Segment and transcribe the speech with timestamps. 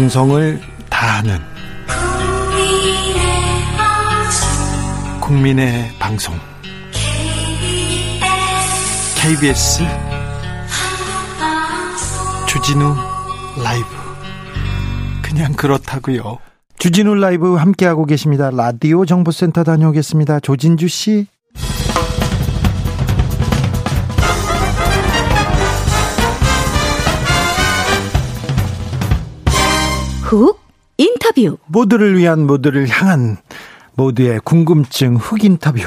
[0.00, 1.36] 정성을 다하는
[5.20, 6.34] 국민의 방송
[9.20, 9.82] KBS
[12.48, 12.94] 주진우
[13.62, 13.86] 라이브
[15.20, 16.38] 그냥 그렇다고요.
[16.78, 18.50] 주진우 라이브 함께하고 계십니다.
[18.50, 20.40] 라디오 정보센터 다녀오겠습니다.
[20.40, 21.26] 조진주 씨.
[30.30, 30.60] 훅
[30.96, 33.36] 인터뷰 모두를 위한 모두를 향한
[33.96, 35.80] 모두의 궁금증 훅 인터뷰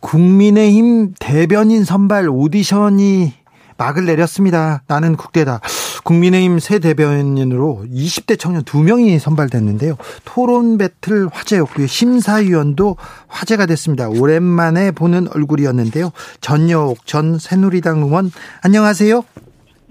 [0.00, 3.34] 국민의힘 대변인 선발 오디션이
[3.76, 4.82] 막을 내렸습니다.
[4.88, 5.60] 나는 국대다.
[6.02, 9.96] 국민의힘 새 대변인으로 20대 청년 2명이 선발됐는데요.
[10.24, 11.86] 토론 배틀 화제였고요.
[11.86, 12.96] 심사위원도
[13.28, 14.08] 화제가 됐습니다.
[14.08, 16.10] 오랜만에 보는 얼굴이었는데요.
[16.40, 19.22] 전여옥 전 새누리당 의원 안녕하세요.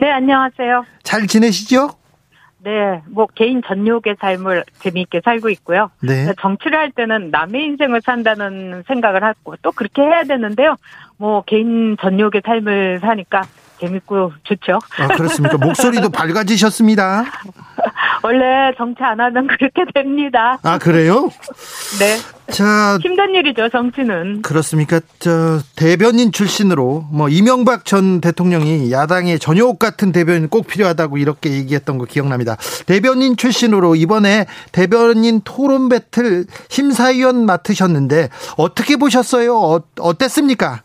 [0.01, 0.83] 네, 안녕하세요.
[1.03, 2.00] 잘 지내시죠?
[2.63, 5.89] 네, 뭐 개인 전욕의 삶을 재미있게 살고 있고요.
[6.01, 6.31] 네.
[6.39, 10.75] 정치를 할 때는 남의 인생을 산다는 생각을 하고 또 그렇게 해야 되는데요.
[11.17, 13.41] 뭐 개인 전욕의 삶을 사니까
[13.91, 14.79] 재밌고 좋죠.
[14.99, 15.57] 아, 그렇습니까?
[15.57, 17.25] 목소리도 밝아지셨습니다.
[18.23, 20.59] 원래 정치 안 하면 그렇게 됩니다.
[20.63, 21.29] 아, 그래요?
[21.99, 22.17] 네.
[22.51, 24.41] 자, 힘든 일이죠, 정치는.
[24.43, 24.99] 그렇습니까?
[25.19, 31.97] 저 대변인 출신으로 뭐 이명박 전 대통령이 야당의 전효옥 같은 대변인 꼭 필요하다고 이렇게 얘기했던
[31.97, 32.57] 거 기억납니다.
[32.85, 39.57] 대변인 출신으로 이번에 대변인 토론 배틀 심사위원 맡으셨는데 어떻게 보셨어요?
[39.57, 40.83] 어, 어땠습니까?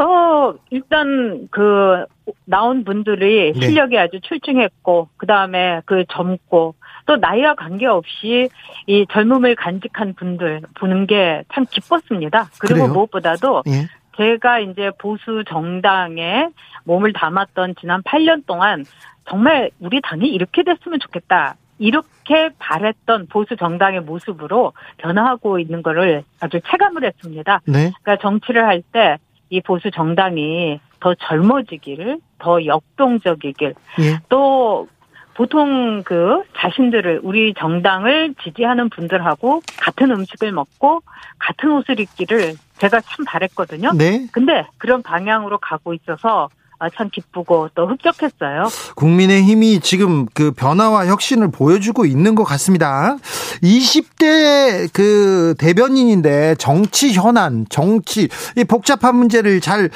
[0.00, 2.04] 어, 일단 그
[2.44, 3.60] 나온 분들이 네.
[3.66, 6.74] 실력이 아주 출중했고 그다음에 그 젊고
[7.06, 8.48] 또 나이와 관계없이
[8.86, 12.50] 이 젊음을 간직한 분들 보는 게 참 기뻤습니다.
[12.60, 12.92] 그리고 그래요?
[12.92, 13.88] 무엇보다도 예.
[14.16, 16.48] 제가 이제 보수 정당에
[16.84, 18.84] 몸을 담았던 지난 8년 동안
[19.28, 21.56] 정말 우리 당이 이렇게 됐으면 좋겠다.
[21.78, 27.60] 이렇게 바랬던 보수 정당의 모습으로 변화하고 있는 거를 아주 체감을 했습니다.
[27.66, 27.92] 네.
[28.02, 29.18] 그러니까 정치를 할 때
[29.50, 34.20] 이 보수 정당이 더 젊어지기를, 더 역동적이길, 예.
[34.28, 34.88] 또
[35.34, 41.02] 보통 그 자신들을 우리 정당을 지지하는 분들하고 같은 음식을 먹고
[41.38, 43.92] 같은 옷을 입기를 제가 참 바랬거든요.
[43.92, 44.26] 네.
[44.32, 46.57] 근데 그런 방향으로 가고 있어서 아,
[46.94, 48.68] 참 기쁘고 또 흡족했어요.
[48.96, 53.16] 국민의 힘이 지금 그 변화와 혁신을 보여주고 있는 것 같습니다.
[53.62, 59.90] 20대 그 대변인인데 정치 현안, 정치 이 복잡한 문제를 잘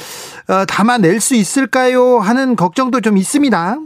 [0.49, 2.19] 어, 담아낼 수 있을까요?
[2.19, 3.77] 하는 걱정도 좀 있습니다.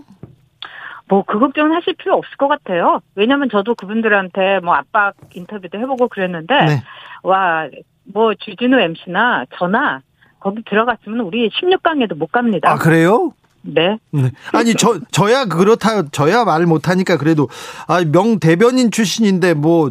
[1.09, 3.01] 뭐 그 걱정은 하실 필요 없을 것 같아요.
[3.15, 6.83] 왜냐면 저도 그분들한테 뭐 압박 인터뷰도 해보고 그랬는데 네.
[7.23, 7.67] 와
[8.13, 10.01] 뭐 주진우 MC나 저나
[10.41, 12.71] 거기 들어갔으면 우리 16강에도 못 갑니다.
[12.73, 13.33] 아 그래요?
[13.63, 13.99] 네.
[14.11, 14.31] 네.
[14.53, 17.49] 아니 저 저야 그렇다 저야 말 못하니까 그래도
[17.89, 19.91] 아, 명 대변인 출신인데 뭐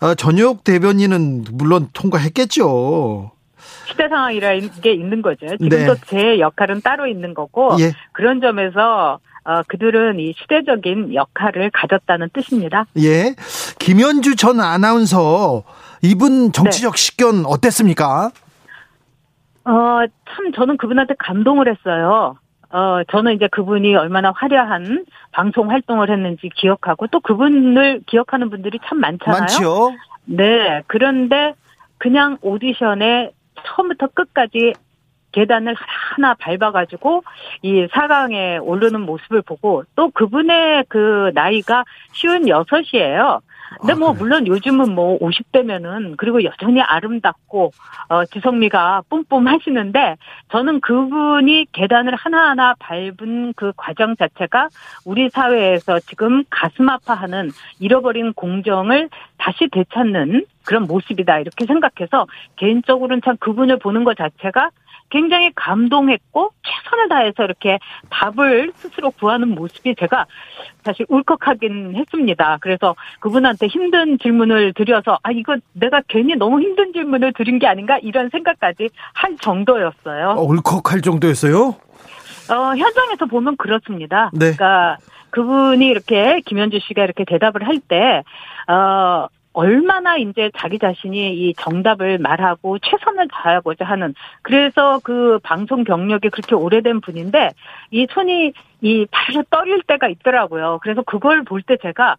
[0.00, 3.30] 아, 전역 대변인은 물론 통과했겠죠.
[3.88, 5.46] 시대 상황이라는 게 있는 거죠.
[5.46, 5.56] 네.
[5.58, 7.92] 지금도 제 역할은 따로 있는 거고 예.
[8.12, 12.86] 그런 점에서 어, 그들은 이 시대적인 역할을 가졌다는 뜻입니다.
[12.98, 13.34] 예.
[13.78, 15.64] 김현주 전 아나운서
[16.00, 18.30] 이분 정치적 식견 어땠습니까?
[19.64, 22.36] 어, 참 저는 그분한테 감동을 했어요.
[22.70, 28.98] 어, 저는 이제 그분이 얼마나 화려한 방송 활동을 했는지 기억하고 또 그분을 기억하는 분들이 참
[28.98, 29.40] 많잖아요.
[29.40, 29.92] 많죠.
[30.24, 30.82] 네.
[30.86, 31.54] 그런데
[31.98, 33.32] 그냥 오디션에
[33.64, 34.72] 처음부터 끝까지
[35.32, 37.22] 계단을 하나 밟아가지고
[37.62, 43.40] 이 4강에 오르는 모습을 보고 또 그분의 그 나이가 쉬운 여섯이에요.
[43.80, 44.18] 근데 아, 뭐 그래요?
[44.18, 47.72] 물론 요즘은 뭐 50대면은 그리고 여전히 아름답고
[48.08, 50.16] 어 지성미가 뿜뿜 하시는데
[50.50, 54.68] 저는 그분이 계단을 하나하나 밟은 그 과정 자체가
[55.04, 57.50] 우리 사회에서 지금 가슴 아파하는
[57.80, 64.70] 잃어버린 공정을 다시 되찾는 그런 모습이다 이렇게 생각해서 개인적으로는 참 그분을 보는 것 자체가
[65.12, 67.78] 굉장히 감동했고 최선을 다해서 이렇게
[68.08, 70.24] 답을 스스로 구하는 모습이 제가
[70.82, 72.58] 사실 울컥하긴 했습니다.
[72.62, 77.98] 그래서 그분한테 힘든 질문을 드려서 아 이거 내가 괜히 너무 힘든 질문을 드린 게 아닌가
[78.02, 80.30] 이런 생각까지 할 정도였어요.
[80.30, 81.76] 어, 울컥할 정도였어요?
[82.50, 84.30] 어, 현장에서 보면 그렇습니다.
[84.32, 84.52] 네.
[84.52, 84.96] 그러니까
[85.30, 88.22] 그분이 이렇게 김현주 씨가 이렇게 대답을 할 때,
[88.68, 94.14] 어, 얼마나 이제 자기 자신이 이 정답을 말하고 최선을 다하고자 하는.
[94.42, 97.50] 그래서 그 방송 경력이 그렇게 오래된 분인데
[97.90, 98.52] 이 손이
[98.82, 100.80] 이 발을 떨릴 때가 있더라고요.
[100.82, 102.16] 그래서 그걸 볼 때 제가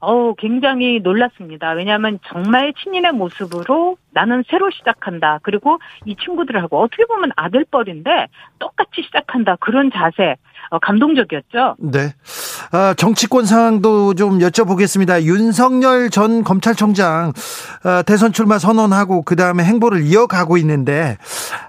[0.00, 1.70] 어우 굉장히 놀랐습니다.
[1.70, 5.38] 왜냐하면 정말 친인의 모습으로 나는 새로 시작한다.
[5.42, 8.26] 그리고 이 친구들하고 어떻게 보면 아들뻘인데
[8.58, 9.56] 똑같이 시작한다.
[9.60, 10.36] 그런 자세
[10.70, 11.76] 어, 감동적이었죠.
[11.78, 12.12] 네.
[12.72, 15.22] 아, 정치권 상황도 좀 여쭤보겠습니다.
[15.22, 17.32] 윤석열 전 검찰총장
[17.84, 21.16] 아, 대선 출마 선언하고 그 다음에 행보를 이어가고 있는데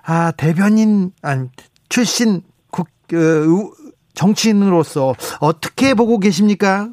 [0.05, 1.47] 아, 대변인 아니
[1.87, 2.41] 출신
[2.71, 3.69] 국 그,
[4.13, 6.89] 정치인으로서 어떻게 보고 계십니까?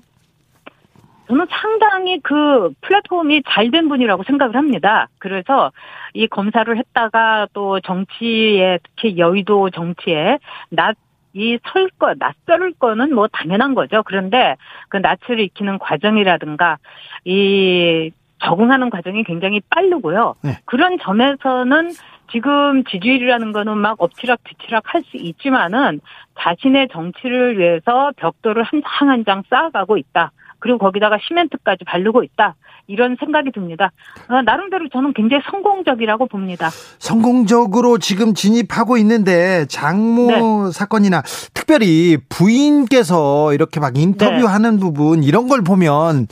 [1.29, 5.09] 저는 상당히 그 플랫폼이 잘 된 분이라고 생각을 합니다.
[5.19, 5.71] 그래서
[6.13, 10.39] 이 검사를 했다가 또 정치에 특히 여의도 정치에
[10.71, 14.03] 낯이설 거, 낯설 거는 뭐 당연한 거죠.
[14.05, 14.57] 그런데
[14.89, 16.79] 그 낯을 익히는 과정이라든가
[17.25, 18.11] 이
[18.43, 20.35] 적응하는 과정이 굉장히 빠르고요.
[20.43, 20.59] 네.
[20.65, 21.93] 그런 점에서는
[22.33, 26.01] 지금 지지율이라는 거는 막 엎치락 뒤치락 할 수 있지만은
[26.39, 30.33] 자신의 정치를 위해서 벽돌을 한 장 한 장 쌓아가고 있다.
[30.59, 32.55] 그리고 거기다가 시멘트까지 바르고 있다.
[32.87, 33.93] 이런 생각이 듭니다.
[34.29, 36.71] 어, 나름대로 저는 굉장히 성공적이라고 봅니다.
[36.99, 40.27] 성공적으로 지금 진입하고 있는데 장모
[40.67, 40.73] 네.
[40.73, 41.23] 사건이나
[41.55, 44.81] 특별히 부인께서 이렇게 막 인터뷰하는 네.
[44.81, 46.27] 부분 이런 걸 보면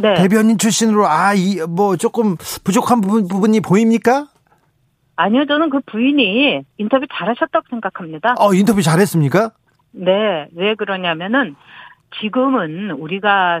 [0.00, 0.14] 네.
[0.14, 4.26] 대변인 출신으로 아 이 뭐 조금 부족한 부분 부분이 보입니까?
[5.16, 8.34] 아니요, 저는 그 부인이 인터뷰 잘하셨다고 생각합니다.
[8.38, 9.50] 어, 인터뷰 잘했습니까?
[9.92, 11.54] 네, 왜 그러냐면은
[12.20, 13.60] 지금은 우리가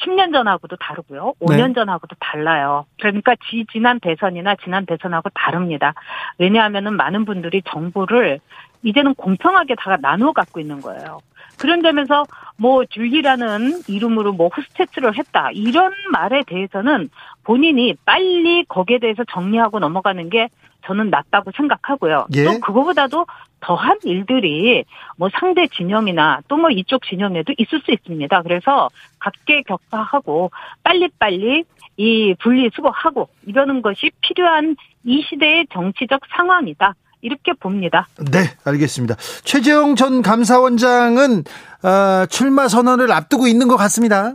[0.00, 1.34] 10년 전하고도 다르고요.
[1.40, 1.72] 5년 네.
[1.74, 2.86] 전하고도 달라요.
[2.98, 5.94] 그러니까 지, 지난 대선이나 지난 대선하고 다릅니다.
[6.38, 8.40] 왜냐하면은 많은 분들이 정보를
[8.82, 11.18] 이제는 공평하게 다 나누어 갖고 있는 거예요.
[11.58, 12.24] 그런 점에서
[12.56, 15.50] 뭐 줄기라는 이름으로 뭐 호스테스를 했다.
[15.52, 17.10] 이런 말에 대해서는
[17.44, 20.48] 본인이 빨리 거기에 대해서 정리하고 넘어가는 게
[20.86, 22.26] 저는 낫다고 생각하고요.
[22.34, 22.44] 예?
[22.44, 23.26] 또 그거보다도
[23.60, 24.84] 더한 일들이
[25.16, 28.42] 뭐 상대 진영이나 또 뭐 이쪽 진영에도 있을 수 있습니다.
[28.42, 28.88] 그래서
[29.18, 30.50] 각계격파하고
[30.82, 31.64] 빨리빨리
[31.96, 36.94] 이 분리수거하고 이러는 것이 필요한 이 시대의 정치적 상황이다.
[37.22, 38.08] 이렇게 봅니다.
[38.32, 39.16] 네, 알겠습니다.
[39.44, 41.44] 최재형 전 감사원장은
[41.84, 44.34] 어, 출마 선언을 앞두고 있는 것 같습니다.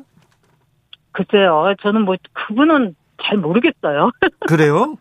[1.11, 4.11] 글쎄요, 저는 뭐 그분은 잘 모르겠어요.
[4.47, 4.95] 그래요?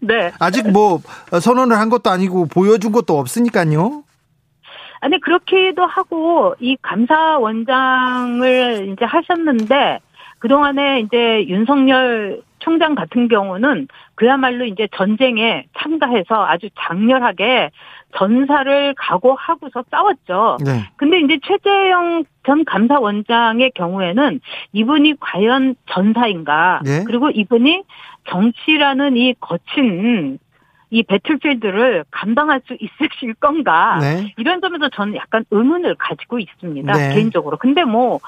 [0.00, 0.32] 네.
[0.38, 1.00] 아직 뭐
[1.40, 4.04] 선언을 한 것도 아니고 보여준 것도 없으니까요.
[5.00, 8.42] 아니 그렇게도 하고 이 감사원장을
[8.92, 9.98] 이제 하셨는데
[10.38, 17.70] 그 동안에 이제 윤석열 총장 같은 경우는 그야말로 이제 전쟁에 참가해서 아주 장렬하게
[18.16, 20.58] 전사를 각오하고서 싸웠죠.
[20.64, 20.88] 네.
[20.96, 24.40] 근데 이제 최재형 전 감사원장의 경우에는
[24.72, 26.80] 이분이 과연 전사인가?
[26.84, 27.04] 네.
[27.06, 27.82] 그리고 이분이
[28.28, 30.38] 정치라는 이 거친
[30.90, 33.98] 이 배틀필드를 감당할 수 있으실 건가?
[34.00, 34.32] 네.
[34.36, 36.92] 이런 점에서 저는 약간 의문을 가지고 있습니다.
[36.92, 37.14] 네.
[37.14, 37.56] 개인적으로.
[37.56, 38.20] 근데 뭐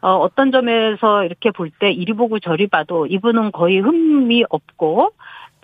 [0.00, 5.12] 어, 어떤 점에서 이렇게 볼 때 이리 보고 저리 봐도 이분은 거의 흠이 없고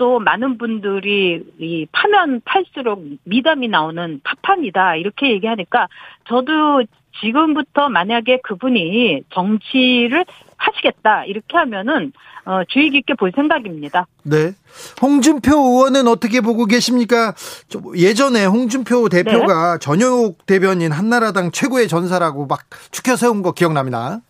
[0.00, 5.88] 또 많은 분들이 이 파면 팔수록 미담이 나오는 파판이다 이렇게 얘기하니까
[6.26, 6.84] 저도
[7.20, 10.24] 지금부터 만약에 그분이 정치를
[10.56, 12.14] 하시겠다 이렇게 하면은
[12.46, 14.06] 어, 주의 깊게 볼 생각입니다.
[14.22, 14.52] 네.
[15.02, 17.34] 홍준표 의원은 어떻게 보고 계십니까?
[17.94, 19.78] 예전에 홍준표 대표가 네.
[19.80, 22.60] 전효옥 대변인 한나라당 최고의 전사라고 막
[22.90, 24.22] 추켜 세운 거 기억납니다.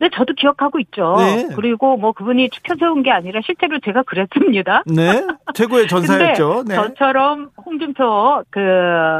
[0.00, 1.16] 네, 저도 기억하고 있죠.
[1.18, 1.48] 네.
[1.56, 4.82] 그리고 뭐 그분이 추켜 세운 게 아니라 실제로 제가 그랬습니다.
[4.86, 5.26] 네.
[5.54, 6.64] 최고의 전사였죠.
[6.66, 6.74] 네.
[6.74, 8.60] 저처럼 홍준표 그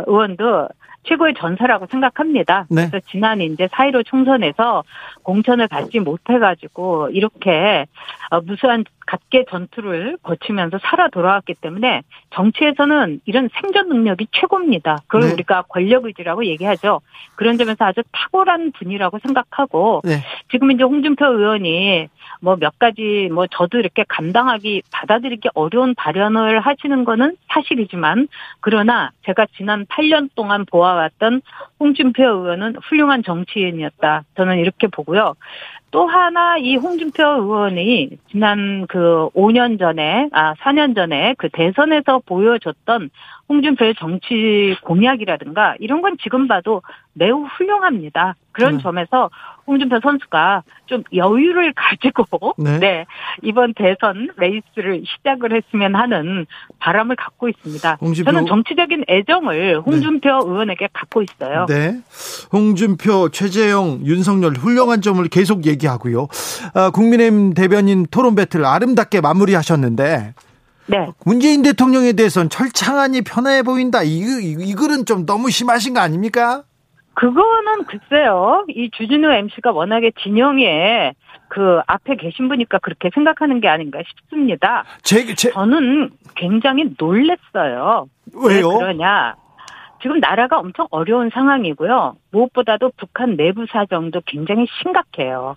[0.07, 0.69] 의원도
[1.09, 2.67] 최고의 전사라고 생각합니다.
[2.69, 2.89] 네.
[2.89, 4.85] 그래서 지난 이제 4.15 총선에서
[5.23, 7.87] 공천을 받지 못해가지고 이렇게
[8.31, 14.99] 어, 무수한 각계 전투를 거치면서 살아 돌아왔기 때문에 정치에서는 이런 생존 능력이 최고입니다.
[15.07, 15.33] 그걸 네.
[15.33, 17.01] 우리가 권력 의지라고 얘기하죠.
[17.35, 20.23] 그런 점에서 아주 탁월한 분이라고 생각하고 네.
[20.51, 22.09] 지금 이제 홍준표 의원이
[22.41, 28.29] 뭐 몇 가지 뭐 저도 이렇게 감당하기 받아들이기 어려운 발언을 하시는 거는 사실이지만
[28.61, 31.43] 그러나 제가 지난 8년 동안 보아왔던
[31.81, 34.25] 홍준표 의원은 훌륭한 정치인이었다.
[34.37, 35.35] 저는 이렇게 보고요.
[35.91, 43.11] 또 하나 이 홍준표 의원이 지난 그 5년 전에 아 4년 전에 그 대선에서 보여줬던
[43.49, 46.83] 홍준표의 정치 공약이라든가 이런 건 지금 봐도
[47.15, 48.37] 매우 훌륭합니다.
[48.53, 48.83] 그런 네.
[48.83, 49.31] 점에서
[49.67, 52.79] 홍준표 선수가 좀 여유를 가지고 네.
[52.79, 53.07] 네.
[53.43, 56.47] 이번 대선 레이스를 시작을 했으면 하는
[56.81, 57.99] 바람을 갖고 있습니다.
[58.01, 58.31] 홍준표.
[58.31, 60.35] 저는 정치적인 애정을 홍준표 네.
[60.45, 61.67] 의원에게 갖고 있어요.
[61.67, 62.01] 네.
[62.53, 66.29] 홍준표, 최재형, 윤석열 훌륭한 점을 계속 얘기 하고요.
[66.75, 70.35] 아, 국민의힘 대변인 토론 배틀 아름답게 마무리하셨는데
[70.87, 71.07] 네.
[71.25, 74.03] 문재인 대통령에 대해서는 철창한이 편해 보인다.
[74.03, 76.65] 이, 이, 이 글은 좀 너무 심하신 거 아닙니까?
[77.15, 78.65] 그거는 글쎄요.
[78.69, 81.15] 이 주진우 MC가 워낙에 진영에
[81.49, 84.85] 그 앞에 계신 분이니까 그렇게 생각하는 게 아닌가 싶습니다.
[85.03, 85.51] 제, 제...
[85.51, 88.09] 저는 굉장히 놀랬어요.
[88.35, 88.69] 왜요?
[88.69, 89.35] 왜 그러냐.
[90.01, 92.17] 지금 나라가 엄청 어려운 상황이고요.
[92.31, 95.57] 무엇보다도 북한 내부 사정도 굉장히 심각해요.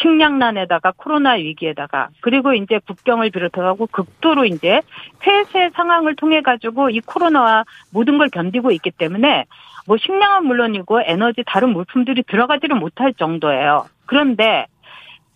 [0.00, 4.80] 식량난에다가 코로나 위기에다가 그리고 이제 국경을 비롯해가고 극도로 이제
[5.20, 9.44] 폐쇄 상황을 통해 가지고 이 코로나와 모든 걸 견디고 있기 때문에
[9.86, 13.86] 뭐 식량은 물론이고 에너지 다른 물품들이 들어가지를 못할 정도예요.
[14.06, 14.66] 그런데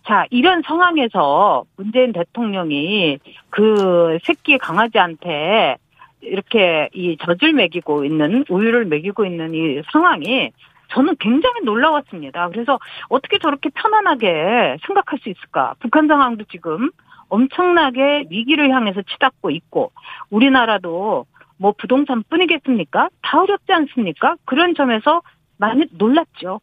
[0.05, 3.17] 자, 이런 상황에서 문재인 대통령이
[3.49, 5.77] 그 새끼 강아지한테
[6.21, 10.51] 이렇게 이 젖을 먹이고 있는 우유를 먹이고 있는 이 상황이
[10.89, 12.49] 저는 굉장히 놀라웠습니다.
[12.49, 15.75] 그래서 어떻게 저렇게 편안하게 생각할 수 있을까?
[15.79, 16.89] 북한 상황도 지금
[17.29, 19.91] 엄청나게 위기를 향해서 치닫고 있고
[20.29, 21.25] 우리나라도
[21.57, 23.09] 뭐 부동산 뿐이겠습니까?
[23.21, 24.35] 다 어렵지 않습니까?
[24.45, 25.21] 그런 점에서
[25.57, 26.59] 많이 놀랐죠.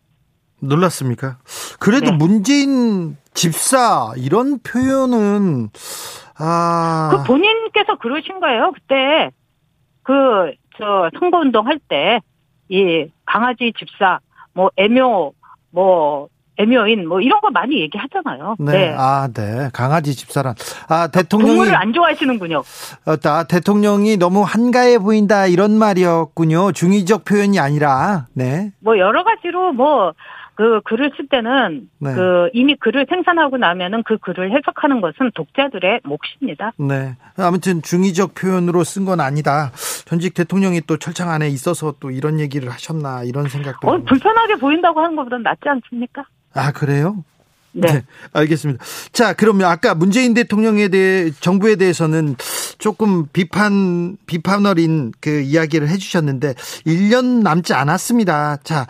[0.61, 1.39] 놀랐습니까?
[1.81, 2.17] 그래도 네.
[2.17, 5.71] 문재인 집사 이런 표현은
[6.39, 7.11] 아.
[7.13, 8.73] 그 본인께서 그러신 거예요.
[8.73, 9.31] 그때
[10.03, 12.21] 그 저 선거운동 할 때
[12.69, 14.19] 이 강아지 집사
[14.53, 15.33] 뭐 애묘
[15.71, 18.57] 뭐 애묘인 뭐 이런 거 많이 얘기하잖아요.
[18.59, 18.73] 네.
[18.73, 18.95] 네.
[18.97, 19.71] 아, 네.
[19.73, 20.55] 강아지 집사란.
[20.87, 22.59] 아, 대통령이 동물을 안 좋아하시는군요.
[22.59, 26.73] 어, 아, 대통령이 너무 한가해 보인다 이런 말이었군요.
[26.73, 28.27] 중의적 표현이 아니라.
[28.35, 28.71] 네.
[28.81, 30.13] 뭐 여러 가지로 뭐
[30.55, 32.15] 그 글을 쓸 때는 네.
[32.15, 36.73] 그 이미 글을 생산하고 나면은 그 글을 해석하는 것은 독자들의 몫입니다.
[36.79, 37.17] 네.
[37.37, 39.71] 아무튼 중의적 표현으로 쓴 건 아니다.
[40.05, 43.89] 전직 대통령이 또 철창 안에 있어서 또 이런 얘기를 하셨나 이런 생각도.
[43.89, 46.25] 어, 불편하게 보인다고 하는 것보다는 낫지 않습니까?
[46.55, 47.25] 아 그래요?
[47.73, 47.93] 네.
[47.93, 48.03] 네.
[48.33, 48.85] 알겠습니다.
[49.13, 52.37] 자, 그러면 아까 문재인 대통령에 대해 정부에 대해서는
[52.79, 56.55] 조금 비판 비판 어린 그 이야기를 해 주셨는데
[56.87, 58.59] 1년 남지 않았습니다.
[58.59, 58.87] 자,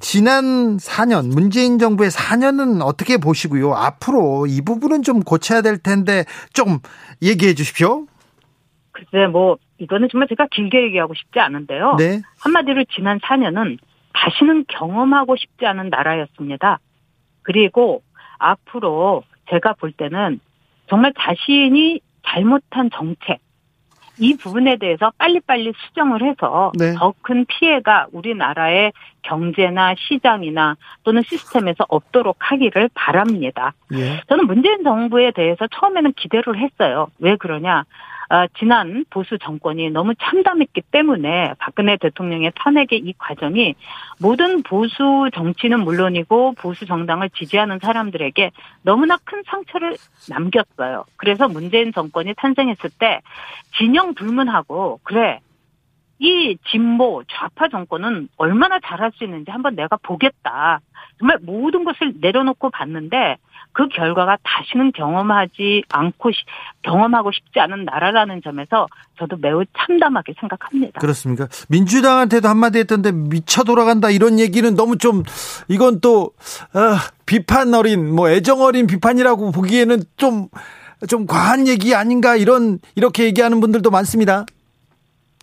[0.00, 3.74] 지난 4년 문재인 정부의 4년은 어떻게 보시고요?
[3.74, 6.78] 앞으로 이 부분은 좀 고쳐야 될 텐데 좀
[7.22, 8.06] 얘기해 주십시오.
[8.92, 11.96] 글쎄 뭐 이거는 정말 제가 길게 얘기하고 싶지 않은데요.
[11.98, 12.22] 네.
[12.40, 13.78] 한마디로 지난 4년은
[14.12, 16.80] 다시는 경험하고 싶지 않은 나라였습니다.
[17.42, 18.02] 그리고
[18.38, 20.40] 앞으로 제가 볼 때는
[20.88, 23.40] 정말 자신이 잘못한 정책,
[24.18, 26.94] 이 부분에 대해서 빨리빨리 수정을 해서 네.
[26.94, 33.74] 더큰 피해가 우리나라의 경제나 시장이나 또는 시스템에서 없도록 하기를 바랍니다.
[33.92, 34.22] 예.
[34.28, 37.08] 저는 문재인 정부에 대해서 처음에는 기대를 했어요.
[37.18, 37.84] 왜 그러냐?
[38.28, 43.74] 아, 지난 보수 정권이 너무 참담했기 때문에 박근혜 대통령의 탄핵의 이 과정이
[44.18, 48.50] 모든 보수 정치는 물론이고 보수 정당을 지지하는 사람들에게
[48.82, 49.96] 너무나 큰 상처를
[50.28, 51.04] 남겼어요.
[51.16, 53.20] 그래서 문재인 정권이 탄생했을 때
[53.78, 55.40] 진영 불문하고 그래
[56.18, 60.80] 이 진보 좌파 정권은 얼마나 잘할 수 있는지 한번 내가 보겠다.
[61.18, 63.36] 정말 모든 것을 내려놓고 봤는데
[63.72, 66.30] 그 결과가 다시는 경험하지 않고
[66.80, 68.86] 경험하고 싶지 않은 나라라는 점에서
[69.18, 70.98] 저도 매우 참담하게 생각합니다.
[71.00, 71.46] 그렇습니까?
[71.68, 75.24] 민주당한테도 한마디 했던데 미쳐 돌아간다 이런 얘기는 너무 좀
[75.68, 76.32] 이건 또
[76.72, 76.96] 어,
[77.26, 83.90] 비판 어린 뭐 애정 어린 비판이라고 보기에는 좀좀 과한 얘기 아닌가 이런 이렇게 얘기하는 분들도
[83.90, 84.46] 많습니다.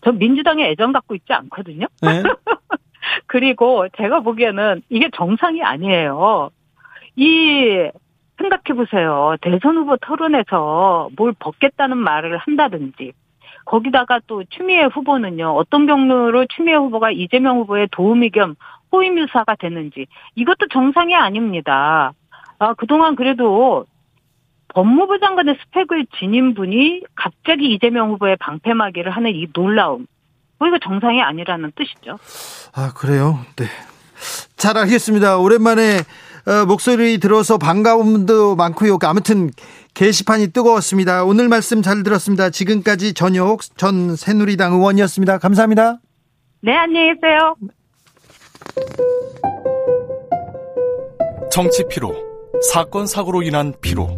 [0.03, 1.87] 저 민주당에 애정 갖고 있지 않거든요.
[2.01, 2.23] 네.
[3.27, 6.49] 그리고 제가 보기에는 이게 정상이 아니에요.
[7.15, 7.89] 이
[8.37, 9.35] 생각해 보세요.
[9.41, 13.13] 대선 후보 토론에서 뭘 벗겠다는 말을 한다든지
[13.65, 15.51] 거기다가 또 추미애 후보는요.
[15.55, 18.55] 어떤 경로로 추미애 후보가 이재명 후보의 도우미 겸
[18.91, 22.13] 호위무사가 됐는지 이것도 정상이 아닙니다.
[22.59, 23.85] 아, 그동안 그래도
[24.73, 30.07] 법무부 장관의 스펙을 지닌 분이 갑자기 이재명 후보의 방패막이를 하는 이 놀라움.
[30.57, 32.17] 뭐 이거 정상이 아니라는 뜻이죠.
[32.73, 33.39] 아, 그래요?
[33.55, 33.65] 네.
[34.55, 35.37] 잘 알겠습니다.
[35.37, 35.99] 오랜만에
[36.45, 38.97] 어, 목소리 들어서 반가움도 많고요.
[39.03, 39.49] 아무튼
[39.93, 41.23] 게시판이 뜨거웠습니다.
[41.23, 42.49] 오늘 말씀 잘 들었습니다.
[42.49, 45.37] 지금까지 전효옥 전 새누리당 의원이었습니다.
[45.37, 45.99] 감사합니다.
[46.61, 47.55] 네, 안녕히 계세요.
[51.51, 52.15] 정치 피로,
[52.73, 54.17] 사건 사고로 인한 피로,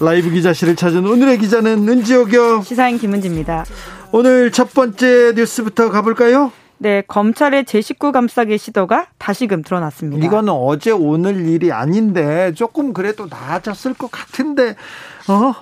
[0.00, 3.66] 라이브 기자실을 찾은 오늘의 기자는 은지옥이요 시사인 김은지입니다
[4.12, 6.52] 오늘 첫 번째 뉴스부터 가볼까요?
[6.78, 10.24] 네, 검찰의 제19 감싸기 시도가 다시금 드러났습니다.
[10.24, 14.76] 이거는 어제 오늘 일이 아닌데 조금 그래도 나아졌을 것 같은데
[15.28, 15.52] 어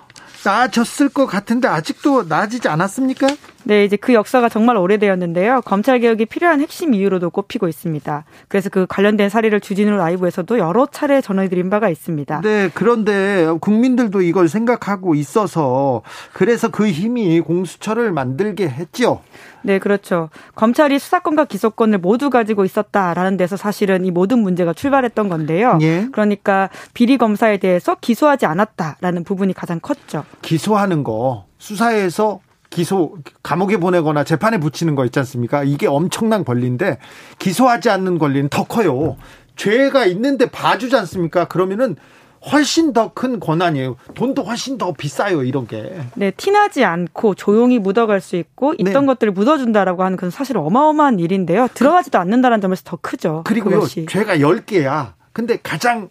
[0.44, 3.26] 나아졌을 것 같은데 아직도 나아지지 않았습니까?
[3.64, 5.62] 네, 이제 그 역사가 정말 오래되었는데요.
[5.64, 8.24] 검찰 개혁이 필요한 핵심 이유로도 꼽히고 있습니다.
[8.48, 12.40] 그래서 그 관련된 사례를 주진우 라이브에서도 여러 차례 전해드린 바가 있습니다.
[12.42, 19.20] 네, 그런데 국민들도 이걸 생각하고 있어서 그래서 그 힘이 공수처를 만들게 했죠.
[19.62, 20.30] 네, 그렇죠.
[20.54, 25.78] 검찰이 수사권과 기소권을 모두 가지고 있었다라는 데서 사실은 이 모든 문제가 출발했던 건데요.
[25.82, 26.08] 예.
[26.12, 30.24] 그러니까 비리 검사에 대해서 기소하지 않았다라는 부분이 가장 컸죠.
[30.42, 35.64] 기소하는 거 수사에서 기소 감옥에 보내거나 재판에 붙이는 거 있지 않습니까?
[35.64, 36.98] 이게 엄청난 권리인데
[37.38, 39.16] 기소하지 않는 권리는 더 커요.
[39.56, 41.46] 죄가 있는데 봐주지 않습니까?
[41.46, 41.96] 그러면은
[42.52, 43.96] 훨씬 더 큰 권한이에요.
[44.14, 45.98] 돈도 훨씬 더 비싸요, 이런 게.
[46.14, 49.06] 네, 티나지 않고 조용히 묻어갈 수 있고 있던 네.
[49.06, 51.66] 것들을 묻어준다라고 하는 건 사실 어마어마한 일인데요.
[51.74, 53.42] 들어가지도 않는다는 점에서 더 크죠.
[53.44, 55.14] 그리고요, 죄가 10개야.
[55.32, 56.10] 근데 가장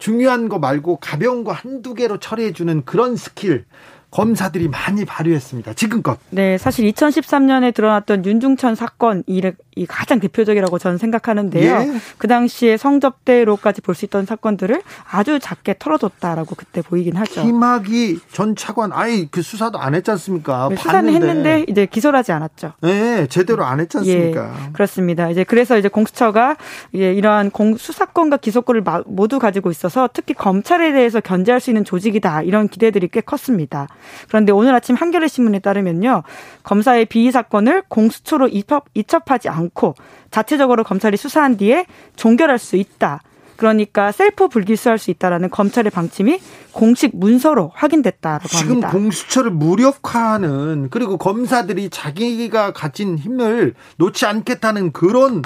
[0.00, 3.64] 중요한 거 말고 가벼운 거 한두 개로 처리해주는 그런 스킬.
[4.10, 5.74] 검사들이 많이 발휘했습니다.
[5.74, 6.18] 지금껏.
[6.30, 9.40] 네, 사실 2013년에 드러났던 윤중천 사건 이
[9.86, 11.72] 가장 대표적이라고 저는 생각하는데요.
[11.80, 12.00] 예.
[12.18, 17.42] 그 당시에 성접대로까지 볼 수 있던 사건들을 아주 작게 털어뒀다라고 그때 보이긴 하죠.
[17.42, 20.68] 김학이 전 차관 아예 그 수사도 안 했지 않습니까?
[20.70, 22.72] 네, 수사는 했는데 이제 기소를 하지 않았죠.
[22.80, 24.54] 네, 제대로 안 했지 않습니까?
[24.66, 25.28] 예, 그렇습니다.
[25.30, 26.56] 이제 그래서 이제 공수처가
[26.94, 32.42] 예, 이러한 공, 수사권과 기소권을 모두 가지고 있어서 특히 검찰에 대해서 견제할 수 있는 조직이다
[32.42, 33.86] 이런 기대들이 꽤 컸습니다.
[34.28, 36.22] 그런데 오늘 아침 한겨레 신문에 따르면요.
[36.62, 39.94] 검사의 비위 사건을 공수처로 입첩, 이첩 하지 않고
[40.30, 43.22] 자체적으로 검찰이 수사한 뒤에 종결할 수 있다.
[43.60, 46.40] 그러니까 셀프 불기소할 수 있다라는 검찰의 방침이
[46.72, 48.88] 공식 문서로 확인됐다라고 지금 합니다.
[48.88, 55.42] 지금 공수처를 무력화하는 그리고 검사들이 자기가 가진 힘을 놓지 않겠다는 그런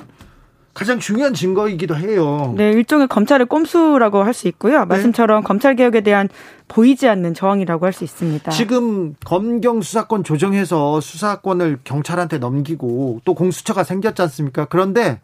[0.75, 2.53] 가장 중요한 증거이기도 해요.
[2.57, 4.81] 네, 일종의 검찰의 꼼수라고 할 수 있고요.
[4.81, 4.85] 네.
[4.87, 5.47] 말씀처럼 네.
[5.47, 6.29] 검찰 개혁에 대한
[6.67, 8.51] 보이지 않는 저항이라고 할 수 있습니다.
[8.51, 14.65] 지금 검경 수사권 조정해서 수사권을 경찰한테 넘기고 또 공수처가 생겼지 않습니까?
[14.65, 15.21] 그런데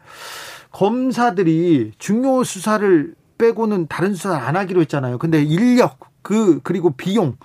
[0.70, 5.18] 검사들이 중요 수사를 빼고는 다른 수사 안 하기로 했잖아요.
[5.18, 7.36] 근데 인력 그 그리고 비용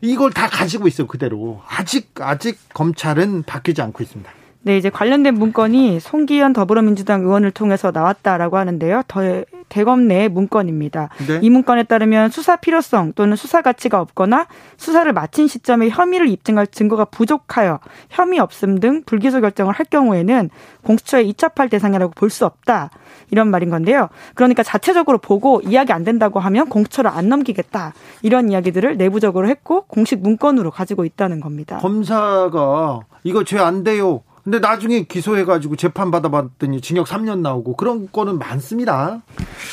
[0.00, 4.30] 이걸 다 가지고 있어요 그대로 아직 아직 검찰은 바뀌지 않고 있습니다.
[4.68, 9.00] 네, 이제 관련된 문건이 송기현 더불어민주당 의원을 통해서 나왔다라고 하는데요.
[9.08, 9.22] 더
[9.70, 11.08] 대검 내 문건입니다.
[11.26, 11.38] 네.
[11.40, 17.06] 이 문건에 따르면 수사 필요성 또는 수사 가치가 없거나 수사를 마친 시점에 혐의를 입증할 증거가
[17.06, 20.50] 부족하여 혐의 없음 등 불기소 결정을 할 경우에는
[20.84, 22.90] 공수처에 이첩할 대상이라고 볼 수 없다.
[23.30, 24.10] 이런 말인 건데요.
[24.34, 27.94] 그러니까 자체적으로 보고 이야기 안 된다고 하면 공수처를 안 넘기겠다.
[28.20, 31.78] 이런 이야기들을 내부적으로 했고 공식 문건으로 가지고 있다는 겁니다.
[31.78, 34.20] 검사가 이거 죄 안 돼요.
[34.48, 39.20] 근데 나중에 기소해가지고 재판 받아봤더니 징역 3년 나오고 그런 거는 많습니다.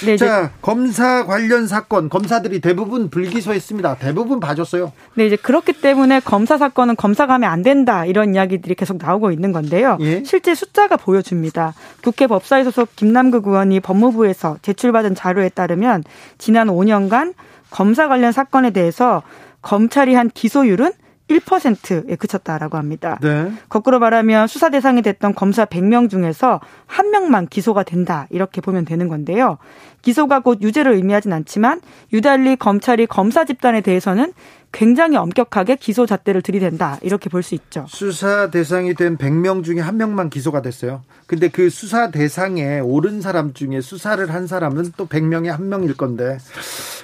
[0.05, 3.95] 네, 자, 검사 관련 사건 검사들이 대부분 불기소했습니다.
[3.99, 4.91] 대부분 봐줬어요.
[5.13, 9.53] 네, 이제 그렇기 때문에 검사 사건은 검사가 하면 안 된다 이런 이야기들이 계속 나오고 있는
[9.53, 9.97] 건데요.
[10.01, 10.25] 예?
[10.25, 11.73] 실제 숫자가 보여줍니다.
[12.03, 16.03] 국회 법사위 소속 김남국 의원이 법무부에서 제출받은 자료에 따르면
[16.38, 17.33] 지난 5년간
[17.69, 19.23] 검사 관련 사건에 대해서
[19.61, 20.91] 검찰이 한 기소율은
[21.27, 23.17] 1%에 그쳤다라고 합니다.
[23.21, 23.51] 네.
[23.69, 28.27] 거꾸로 말하면 수사 대상이 됐던 검사 100명 중에서 한 명만 기소가 된다.
[28.29, 29.57] 이렇게 보면 되는 건데요.
[30.03, 31.81] 기소가 곧 유죄를 의미하진 않지만
[32.13, 34.33] 유달리 검찰이 검사 집단에 대해서는
[34.71, 36.99] 굉장히 엄격하게 기소 잣대를 들이댄다.
[37.01, 37.85] 이렇게 볼 수 있죠.
[37.88, 41.01] 수사 대상이 된 100명 중에 한 명만 기소가 됐어요.
[41.27, 46.38] 근데 그 수사 대상에 오른 사람 중에 수사를 한 사람은 또 100명에 한 명일 건데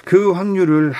[0.04, 0.92] 그 확률을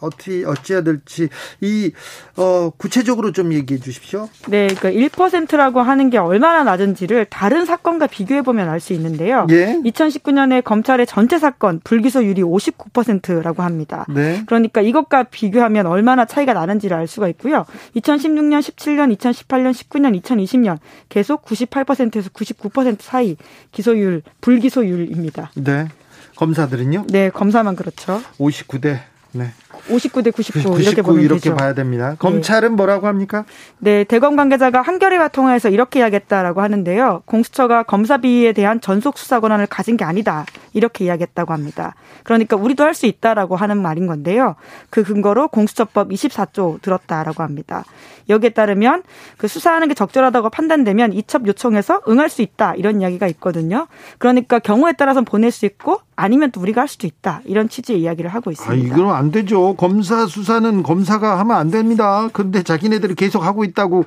[0.00, 1.28] 어떻게 어찌해야 될지
[1.60, 1.92] 이
[2.36, 4.28] 어, 구체적으로 좀 얘기해 주십시오.
[4.48, 9.46] 네, 그러니까 1%라고 하는 게 얼마나 낮은지를 다른 사건과 비교해 보면 알 수 있는데요.
[9.50, 9.78] 예?
[9.84, 14.06] 2019년에 검찰의 전체 사건 불기소율이 59%라고 합니다.
[14.08, 14.42] 네.
[14.46, 17.66] 그러니까 이것과 비교하면 얼마나 차이가 나는지를 알 수가 있고요.
[17.96, 23.36] 2016년, 17년, 2018년, 19년, 2020년 계속 98%에서 99% 사이
[23.70, 25.50] 기소율 불기소율입니다.
[25.56, 25.88] 네.
[26.36, 27.04] 검사들은요?
[27.08, 28.22] 네, 검사만 그렇죠.
[28.38, 29.00] 59대
[29.32, 29.52] 네.
[29.88, 31.56] 59대 99, 99 이렇게 보면 이렇게 되죠.
[31.56, 32.14] 봐야 됩니다.
[32.18, 32.74] 검찰은 네.
[32.76, 33.44] 뭐라고 합니까?
[33.78, 37.22] 네, 대검 관계자가 한겨레와 통화해서 이렇게 이야기했다라고 하는데요.
[37.24, 40.44] 공수처가 검사 비위에 대한 전속 수사 권한을 가진 게 아니다.
[40.72, 41.94] 이렇게 이야기했다고 합니다.
[42.24, 44.56] 그러니까 우리도 할 수 있다라고 하는 말인 건데요.
[44.90, 47.84] 그 근거로 공수처법 24조 들었다라고 합니다.
[48.28, 49.02] 여기에 따르면
[49.38, 53.86] 그 수사하는 게 적절하다고 판단되면 이첩 요청해서 응할 수 있다 이런 이야기가 있거든요.
[54.18, 57.40] 그러니까 경우에 따라서 보낼 수 있고 아니면 또 우리가 할 수도 있다.
[57.44, 58.94] 이런 취지의 이야기를 하고 있습니다.
[58.94, 59.74] 아, 안 되죠.
[59.74, 62.28] 검사 수사는 검사가 하면 안 됩니다.
[62.32, 64.04] 그런데 자기네들이 계속 하고 있다고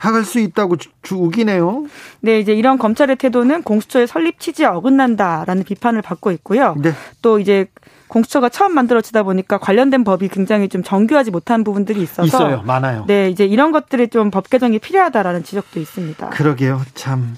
[0.00, 0.76] 할 수 있다고
[1.12, 1.84] 우기네요.
[2.20, 6.74] 네, 이제 이런 검찰의 태도는 공수처의 설립 취지에 어긋난다라는 비판을 받고 있고요.
[6.78, 6.92] 네.
[7.22, 7.66] 또 이제
[8.08, 12.62] 공수처가 처음 만들어지다 보니까 관련된 법이 굉장히 좀 정교하지 못한 부분들이 있어서 있어요.
[12.62, 13.04] 많아요.
[13.06, 16.30] 네, 이제 이런 것들이 좀 법 개정이 필요하다라는 지적도 있습니다.
[16.30, 16.80] 그러게요.
[16.94, 17.36] 참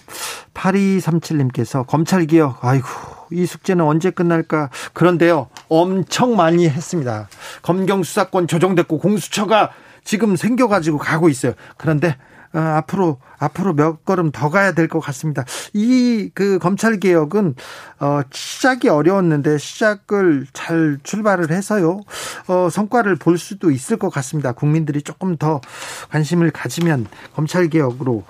[0.54, 2.86] 8237님께서 검찰 개혁 아이고
[3.30, 4.70] 이 숙제는 언제 끝날까?
[4.92, 5.48] 그런데요.
[5.68, 7.28] 엄청 많이 했습니다.
[7.62, 9.70] 검경 수사권 조정됐고 공수처가
[10.04, 11.52] 지금 생겨가지고 가고 있어요.
[11.76, 12.16] 그런데
[12.54, 15.44] 어, 앞으로 앞으로 몇 걸음 더 가야 될 것 같습니다.
[15.74, 17.54] 이 그 검찰 개혁은
[18.00, 22.00] 어, 시작이 어려웠는데 시작을 잘 출발을 해서요
[22.46, 24.52] 어, 성과를 볼 수도 있을 것 같습니다.
[24.52, 25.60] 국민들이 조금 더
[26.10, 28.24] 관심을 가지면 검찰 개혁으로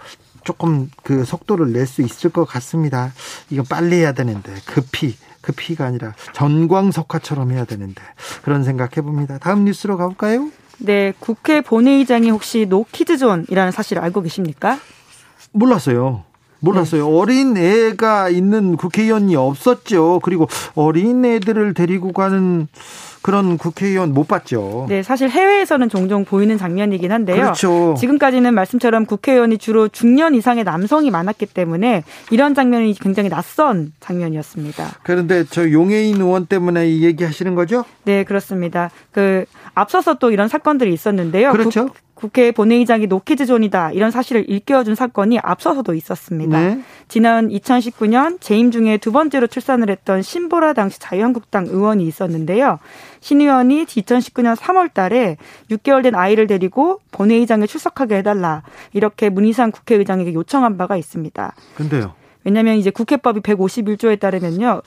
[0.44, 3.12] 조금 그 속도를 낼 수 있을 것 같습니다.
[3.50, 8.02] 이거 빨리 해야 되는데 급히 급히가 아니라 전광석화처럼 해야 되는데
[8.42, 9.38] 그런 생각해 봅니다.
[9.38, 10.50] 다음 뉴스로 가볼까요?
[10.78, 14.78] 네, 국회 본회의장이 혹시 노키즈존이라는 사실을 알고 계십니까?
[15.52, 16.24] 몰랐어요.
[16.60, 17.08] 몰랐어요.
[17.08, 17.16] 네.
[17.16, 20.20] 어린 애가 있는 국회의원이 없었죠.
[20.22, 22.68] 그리고 어린 애들을 데리고 가는
[23.22, 24.86] 그런 국회의원 못 봤죠.
[24.88, 27.36] 네, 사실 해외에서는 종종 보이는 장면이긴 한데요.
[27.36, 27.94] 그렇죠.
[27.98, 34.98] 지금까지는 말씀처럼 국회의원이 주로 중년 이상의 남성이 많았기 때문에 이런 장면이 굉장히 낯선 장면이었습니다.
[35.02, 37.84] 그런데 저 용해인 의원 때문에 이 얘기하시는 거죠?
[38.04, 38.90] 네, 그렇습니다.
[39.12, 41.52] 그 앞서서 또 이런 사건들이 있었는데요.
[41.52, 41.86] 그렇죠.
[41.86, 46.60] 국, 국회 본회의장이 노키즈존이다 이런 사실을 일깨워준 사건이 앞서서도 있었습니다.
[46.60, 46.80] 네.
[47.06, 52.80] 지난 2019년 재임 중에 두 번째로 출산을 했던 신보라 당시 자유한국당 의원이 있었는데요.
[53.20, 55.36] 신 의원이 2019년 3월 달에
[55.70, 61.54] 6개월 된 아이를 데리고 본회의장에 출석하게 해달라 이렇게 문희상 국회의장에게 요청한 바가 있습니다.
[61.76, 62.14] 근데요.
[62.42, 64.82] 왜냐하면 이제 국회법이 151조에 따르면요.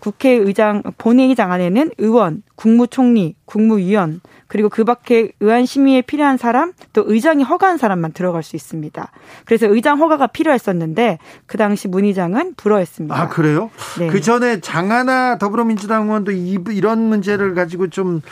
[0.00, 7.42] 국회의장 본회의장 안에는 의원, 국무총리, 국무위원 그리고 그 밖에 의안 심의에 필요한 사람 또 의장이
[7.42, 9.10] 허가한 사람만 들어갈 수 있습니다.
[9.44, 13.20] 그래서 의장 허가가 필요했었는데 그 당시 문 의장은 불허했습니다.
[13.20, 13.70] 아 그래요?
[13.98, 14.06] 네.
[14.06, 18.22] 그 전에 장하나 더불어민주당 의원도 이런 문제를 가지고 좀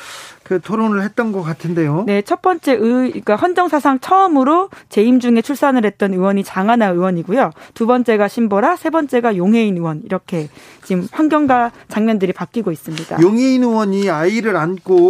[0.48, 2.04] 그 토론을 했던 것 같은데요.
[2.06, 7.50] 네, 첫 번째 의 그러니까 헌정 사상 처음으로 재임 중에 출산을 했던 의원이 장하나 의원이고요.
[7.74, 10.48] 두 번째가 신보라, 세 번째가 용해인 의원 이렇게
[10.84, 13.20] 지금 환경과 장면들이 바뀌고 있습니다.
[13.20, 15.07] 용해인 의원이 아이를 안고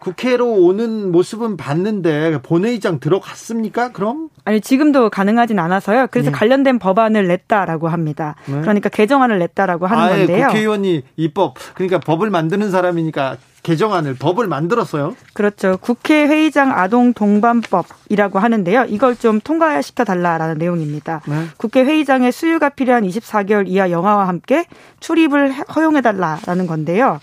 [0.00, 3.92] 국회로 오는 모습은 봤는데 본회의장 들어갔습니까?
[3.92, 4.30] 그럼?
[4.44, 6.08] 아니 지금도 가능하진 않아서요.
[6.10, 6.36] 그래서 네.
[6.36, 8.34] 관련된 법안을 냈다라고 합니다.
[8.46, 8.60] 네.
[8.62, 10.46] 그러니까 개정안을 냈다라고 하는 아예 건데요.
[10.46, 15.14] 국회의원이 입법 그러니까 법을 만드는 사람이니까 개정안을 법을 만들었어요.
[15.34, 15.76] 그렇죠.
[15.78, 18.86] 국회 회의장 아동 동반법이라고 하는데요.
[18.88, 21.20] 이걸 좀 통과시켜 달라라는 내용입니다.
[21.26, 21.44] 네.
[21.58, 24.64] 국회 회의장에 수유가 필요한 24개월 이하 영아와 함께
[25.00, 27.20] 출입을 허용해 달라라는 건데요.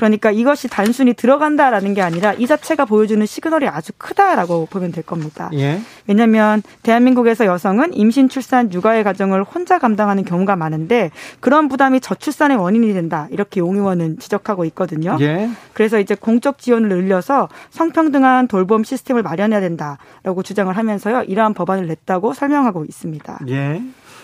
[0.00, 5.50] 그러니까 이것이 단순히 들어간다라는 게 아니라 이 자체가 보여주는 시그널이 아주 크다라고 보면 될 겁니다.
[5.52, 5.78] 예.
[6.06, 11.10] 왜냐하면 대한민국에서 여성은 임신, 출산, 육아의 가정을 혼자 감당하는 경우가 많은데
[11.40, 15.18] 그런 부담이 저출산의 원인이 된다 이렇게 용 의원은 지적하고 있거든요.
[15.20, 15.50] 예.
[15.74, 22.32] 그래서 이제 공적 지원을 늘려서 성평등한 돌봄 시스템을 마련해야 된다라고 주장을 하면서요 이러한 법안을 냈다고
[22.32, 23.40] 설명하고 있습니다.
[23.50, 23.82] 예.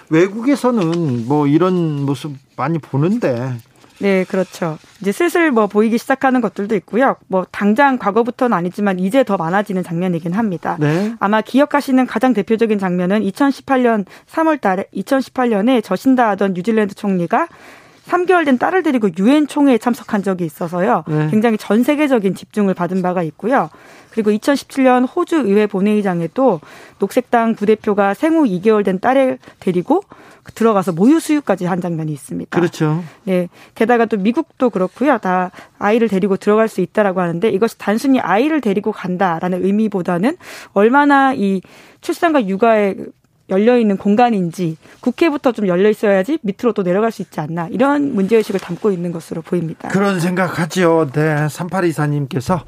[0.09, 3.53] 외국에서는 뭐 이런 모습 많이 보는데
[3.99, 4.79] 네, 그렇죠.
[5.01, 7.17] 이제 슬슬 뭐 보이기 시작하는 것들도 있고요.
[7.29, 10.77] 뭐 당장 과거부터는 아니지만 이제 더 많아지는 장면이긴 합니다.
[10.79, 11.15] 네.
[11.19, 17.49] 아마 기억하시는 가장 대표적인 장면은 2018년 3월 달에 2018년에 저신다 하던 뉴질랜드 총리가
[18.07, 21.05] 3개월 된 딸을 데리고 유엔 총회에 참석한 적이 있어서요.
[21.09, 21.29] 네.
[21.31, 23.69] 굉장히 전 세계적인 집중을 받은 바가 있고요.
[24.17, 26.63] 그리고 2017년 호주 의회 본회의장에도
[26.99, 30.03] 녹색당 부대표가 생후 2개월 된 딸을 데리고
[30.55, 32.59] 들어가서 모유 수유까지 한 장면이 있습니다.
[32.59, 33.05] 그렇죠.
[33.25, 33.51] 네.
[33.75, 35.19] 게다가 또 미국도 그렇고요.
[35.19, 40.39] 다 아이를 데리고 들어갈 수 있다라고 하는데 이것이 단순히 아이를 데리고 간다라는 의미보다는
[40.73, 41.61] 얼마나 이
[42.01, 42.95] 출산과 육아에
[43.51, 48.61] 열려 있는 공간인지 국회부터 좀 열려 있어야지 밑으로 또 내려갈 수 있지 않나 이런 문제의식을
[48.61, 49.89] 담고 있는 것으로 보입니다.
[49.89, 51.11] 그런 생각하지요.
[51.13, 51.47] 네.
[51.47, 52.63] 3824님께서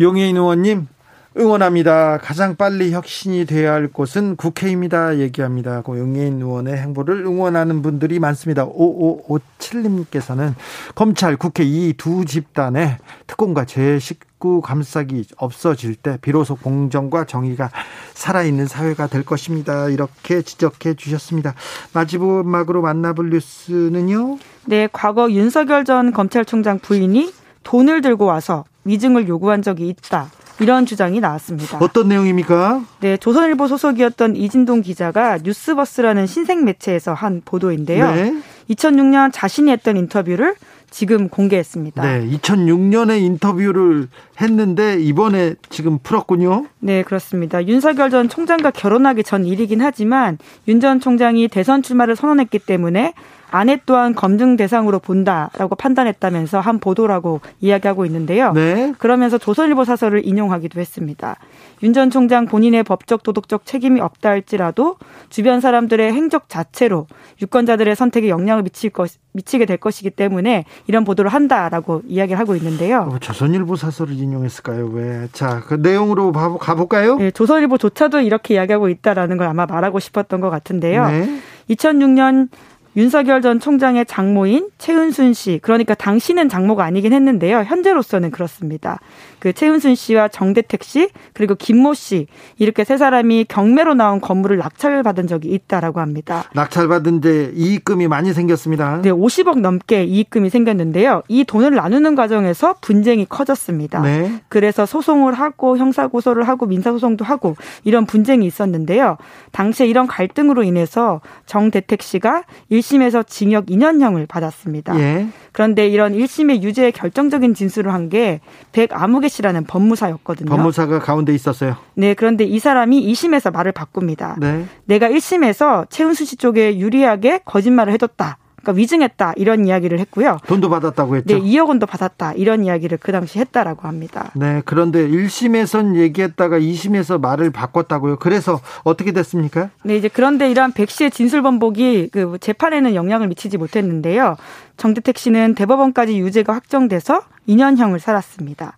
[0.00, 0.88] 용해인 의원님
[1.38, 2.18] 응원합니다.
[2.22, 5.18] 가장 빨리 혁신이 돼야 할 곳은 국회입니다.
[5.18, 5.82] 얘기합니다.
[5.82, 8.66] 고영인 의원의 행보를 응원하는 분들이 많습니다.
[8.66, 10.54] 5557님께서는
[10.94, 12.96] 검찰, 국회 이 두 집단의
[13.26, 17.70] 특공과 제19 감싸기 없어질 때 비로소 공정과 정의가
[18.14, 19.90] 살아있는 사회가 될 것입니다.
[19.90, 21.54] 이렇게 지적해 주셨습니다.
[21.92, 24.38] 마지막으로 만나볼 뉴스는요?
[24.64, 27.30] 네, 과거 윤석열 전 검찰총장 부인이
[27.62, 30.30] 돈을 들고 와서 위증을 요구한 적이 있다.
[30.60, 31.78] 이런 주장이 나왔습니다.
[31.80, 32.82] 어떤 내용입니까?
[33.00, 38.10] 네, 조선일보 소속이었던 이진동 기자가 뉴스버스라는 신생 매체에서 한 보도인데요.
[38.12, 38.34] 네.
[38.70, 40.54] 2006년 자신이 했던 인터뷰를
[40.90, 42.02] 지금 공개했습니다.
[42.02, 44.08] 네, 2006년에 인터뷰를
[44.40, 46.66] 했는데 이번에 지금 풀었군요.
[46.78, 47.64] 네, 그렇습니다.
[47.66, 50.38] 윤석열 전 총장과 결혼하기 전 일이긴 하지만
[50.68, 53.12] 윤 전 총장이 대선 출마를 선언했기 때문에
[53.50, 58.52] 아내 또한 검증 대상으로 본다라고 판단했다면서 한 보도라고 이야기하고 있는데요.
[58.52, 58.92] 네.
[58.98, 61.36] 그러면서 조선일보 사설을 인용하기도 했습니다.
[61.82, 64.96] 윤 전 총장 본인의 법적 도덕적 책임이 없다 할지라도
[65.30, 67.06] 주변 사람들의 행적 자체로
[67.40, 73.08] 유권자들의 선택에 영향을 미칠 것 미치게 될 것이기 때문에 이런 보도를 한다라고 이야기를 하고 있는데요.
[73.10, 74.88] 어, 조선일보 사설을 인용했을까요?
[74.88, 75.28] 왜?
[75.32, 77.16] 자, 그 내용으로 가볼까요?
[77.16, 81.06] 네, 조선일보조차도 이렇게 이야기하고 있다라는 걸 아마 말하고 싶었던 것 같은데요.
[81.08, 81.40] 네.
[81.70, 82.48] 2006년
[82.96, 87.58] 윤석열 전 총장의 장모인 최은순 씨, 그러니까 당신은 장모가 아니긴 했는데요.
[87.58, 89.00] 현재로서는 그렇습니다.
[89.38, 92.26] 그 최은순 씨와 정대택 씨 그리고 김모 씨
[92.58, 96.44] 이렇게 세 사람이 경매로 나온 건물을 낙찰받은 적이 있다라고 합니다.
[96.54, 99.02] 낙찰받은 데 이익금이 많이 생겼습니다.
[99.02, 101.22] 네, 50억 넘게 이익금이 생겼는데요.
[101.28, 104.00] 이 돈을 나누는 과정에서 분쟁이 커졌습니다.
[104.00, 104.40] 네.
[104.48, 109.18] 그래서 소송을 하고 형사 고소를 하고 민사 소송도 하고 이런 분쟁이 있었는데요.
[109.52, 114.98] 당시에 이런 갈등으로 인해서 정대택 씨가 1 심에서 징역 2년형을 받았습니다.
[115.00, 115.26] 예.
[115.52, 120.48] 그런데 이런 1심의 유죄의 결정적인 진술을 한 게 백아무개 씨라는 법무사였거든요.
[120.48, 121.76] 법무사가 가운데 있었어요.
[121.94, 124.36] 네, 그런데 이 사람이 2심에서 말을 바꿉니다.
[124.38, 124.64] 네.
[124.84, 128.38] 내가 1심에서 최은수 씨 쪽에 유리하게 거짓말을 해줬다.
[128.66, 130.38] 그러니까 위증했다 이런 이야기를 했고요.
[130.46, 131.38] 돈도 받았다고 했죠.
[131.38, 134.32] 네, 2억 원도 받았다 이런 이야기를 그 당시 했다라고 합니다.
[134.34, 138.16] 네, 그런데 1심에선 얘기했다가 2심에서 말을 바꿨다고요.
[138.16, 139.70] 그래서 어떻게 됐습니까?
[139.84, 144.36] 네, 이제 그런데 이러한 백 씨의 진술 번복이 그 재판에는 영향을 미치지 못했는데요.
[144.76, 148.76] 정대택 씨는 대법원까지 유죄가 확정돼서 2년형을 살았습니다.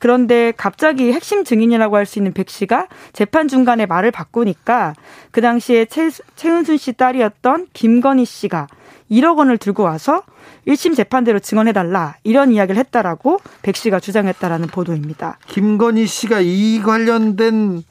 [0.00, 4.94] 그런데 갑자기 핵심 증인이라고 할 수 있는 백 씨가 재판 중간에 말을 바꾸니까
[5.30, 8.66] 그 당시에 최, 최은순 씨 딸이었던 김건희 씨가
[9.10, 10.22] 1억 원을 들고 와서
[10.66, 15.38] 1심 재판대로 증언해달라 이런 이야기를 했다라고 백 씨가 주장했다라는 보도입니다.
[15.46, 17.82] 김건희 씨가 이 관련된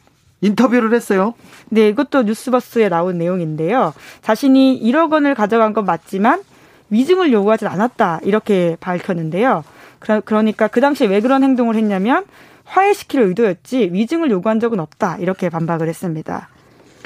[0.41, 1.33] 인터뷰를 했어요.
[1.69, 3.93] 네, 이것도 뉴스버스에 나온 내용인데요.
[4.21, 6.41] 자신이 1억 원을 가져간 건 맞지만
[6.89, 9.63] 위증을 요구하지 않았다 이렇게 밝혔는데요.
[9.99, 12.25] 그러니까 그 당시에 왜 그런 행동을 했냐면
[12.65, 16.49] 화해시킬 의도였지 위증을 요구한 적은 없다 이렇게 반박을 했습니다.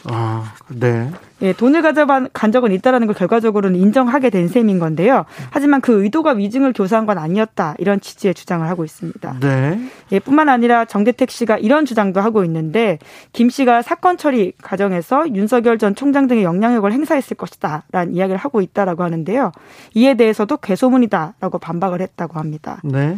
[0.06, 1.10] 아, 네.
[1.44, 5.26] 예, 돈을 가져간 적은 있다라는 걸 결과적으로는 인정하게 된 셈인 건데요.
[5.52, 7.76] 하지만 그 의도가 위증을 교사한 건 아니었다.
[7.80, 9.40] 이런 취지의 주장을 하고 있습니다.
[9.42, 9.80] 네.
[10.12, 12.98] 예, 뿐만 아니라 정대택 씨가 이런 주장도 하고 있는데
[13.34, 17.84] 김 씨가 사건 처리 과정에서 윤석열 전 총장 등의 영향력을 행사했을 것이다.
[17.92, 19.52] 라는 이야기를 하고 있다라고 하는데요.
[19.96, 22.80] 이에 대해서도 괴소문이다라고 반박을 했다고 합니다.
[22.84, 23.18] 네.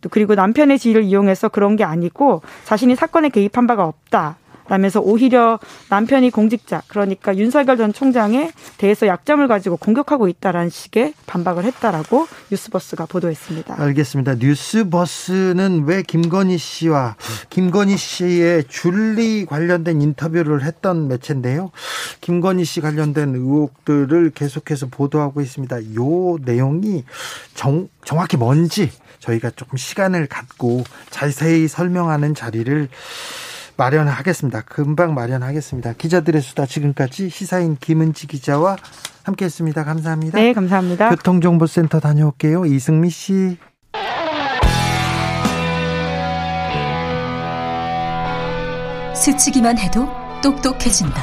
[0.00, 4.36] 또 그리고 남편의 지위를 이용해서 그런 게 아니고 자신이 사건에 개입한 바가 없다.
[4.68, 11.64] 라면서 오히려 남편이 공직자 그러니까 윤석열 전 총장에 대해서 약점을 가지고 공격하고 있다라는 식의 반박을
[11.64, 13.80] 했다라고 뉴스버스가 보도했습니다.
[13.80, 14.34] 알겠습니다.
[14.34, 17.16] 뉴스버스는 왜 김건희 씨와
[17.50, 21.70] 김건희 씨의 줄리 관련된 인터뷰를 했던 매체인데요.
[22.20, 25.94] 김건희 씨 관련된 의혹들을 계속해서 보도하고 있습니다.
[25.94, 27.04] 요 내용이
[27.54, 32.88] 정, 정확히 뭔지 저희가 조금 시간을 갖고 자세히 설명하는 자리를
[33.78, 34.62] 마련하겠습니다.
[34.62, 35.94] 금방 마련하겠습니다.
[35.94, 38.76] 기자들의 수다 지금까지 시사인 김은지 기자와
[39.22, 39.84] 함께했습니다.
[39.84, 40.38] 감사합니다.
[40.38, 41.10] 네, 감사합니다.
[41.10, 42.66] 교통정보센터 다녀올게요.
[42.66, 43.56] 이승미 씨.
[49.14, 50.08] 스치기만 해도
[50.42, 51.22] 똑똑해진다.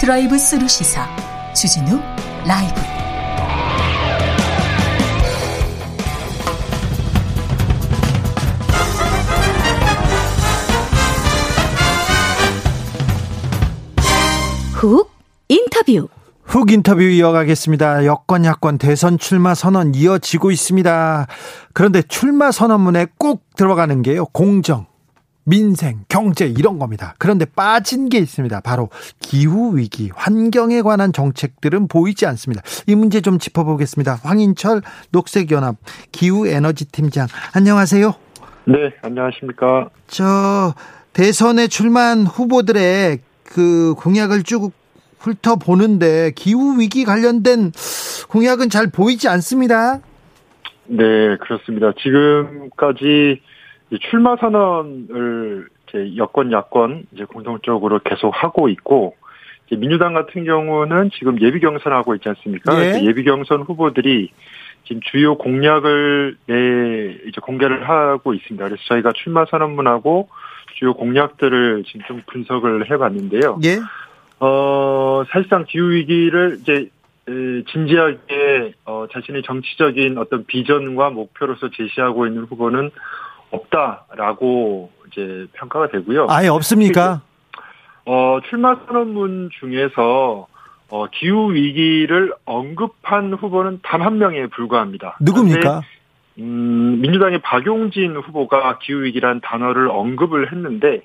[0.00, 1.06] 드라이브 스루 시사
[1.54, 2.00] 주진우
[2.46, 2.95] 라이브.
[14.76, 15.10] 훅
[15.48, 16.08] 인터뷰.
[16.44, 18.04] 훅 인터뷰 이어가겠습니다.
[18.04, 21.26] 여권 야권 대선 출마 선언 이어지고 있습니다.
[21.72, 24.26] 그런데 출마 선언문에 꼭 들어가는 게요.
[24.26, 24.84] 공정,
[25.44, 27.14] 민생, 경제 이런 겁니다.
[27.16, 28.60] 그런데 빠진 게 있습니다.
[28.60, 32.62] 바로 기후 위기, 환경에 관한 정책들은 보이지 않습니다.
[32.86, 34.20] 이 문제 좀 짚어보겠습니다.
[34.22, 35.76] 황인철 녹색연합
[36.12, 38.12] 기후 에너지 팀장 안녕하세요.
[38.66, 39.88] 네, 안녕하십니까.
[40.06, 40.74] 저
[41.14, 44.72] 대선에 출마한 후보들의 그 공약을 쭉
[45.18, 47.72] 훑어보는데 기후 위기 관련된
[48.28, 50.00] 공약은 잘 보이지 않습니다.
[50.86, 51.92] 네, 그렇습니다.
[51.98, 53.40] 지금까지
[54.10, 55.68] 출마 선언을
[56.16, 59.14] 여권 야권 이제 공동적으로 계속 하고 있고
[59.70, 62.74] 민주당 같은 경우는 지금 예비 경선하고 있지 않습니까?
[62.84, 63.02] 예.
[63.04, 64.30] 예비 경선 후보들이
[64.84, 68.64] 지금 주요 공약을 내 이제 공개를 하고 있습니다.
[68.64, 70.28] 그래서 저희가 출마 선언문하고
[70.78, 73.58] 주요 공약들을 지금 좀 분석을 해봤는데요.
[73.64, 73.78] 예.
[74.40, 76.90] 어, 사실상 기후 위기를 이제
[77.72, 82.90] 진지하게 어, 자신의 정치적인 어떤 비전과 목표로서 제시하고 있는 후보는
[83.50, 86.26] 없다라고 이제 평가가 되고요.
[86.28, 87.22] 아예 없습니까?
[88.04, 90.46] 어, 출마 선언문 중에서
[90.88, 95.16] 어, 기후 위기를 언급한 후보는 단 한 명에 불과합니다.
[95.20, 95.80] 누굽니까?
[96.38, 101.02] 음, 민주당의 박용진 후보가 기후 위기란 단어를 언급을 했는데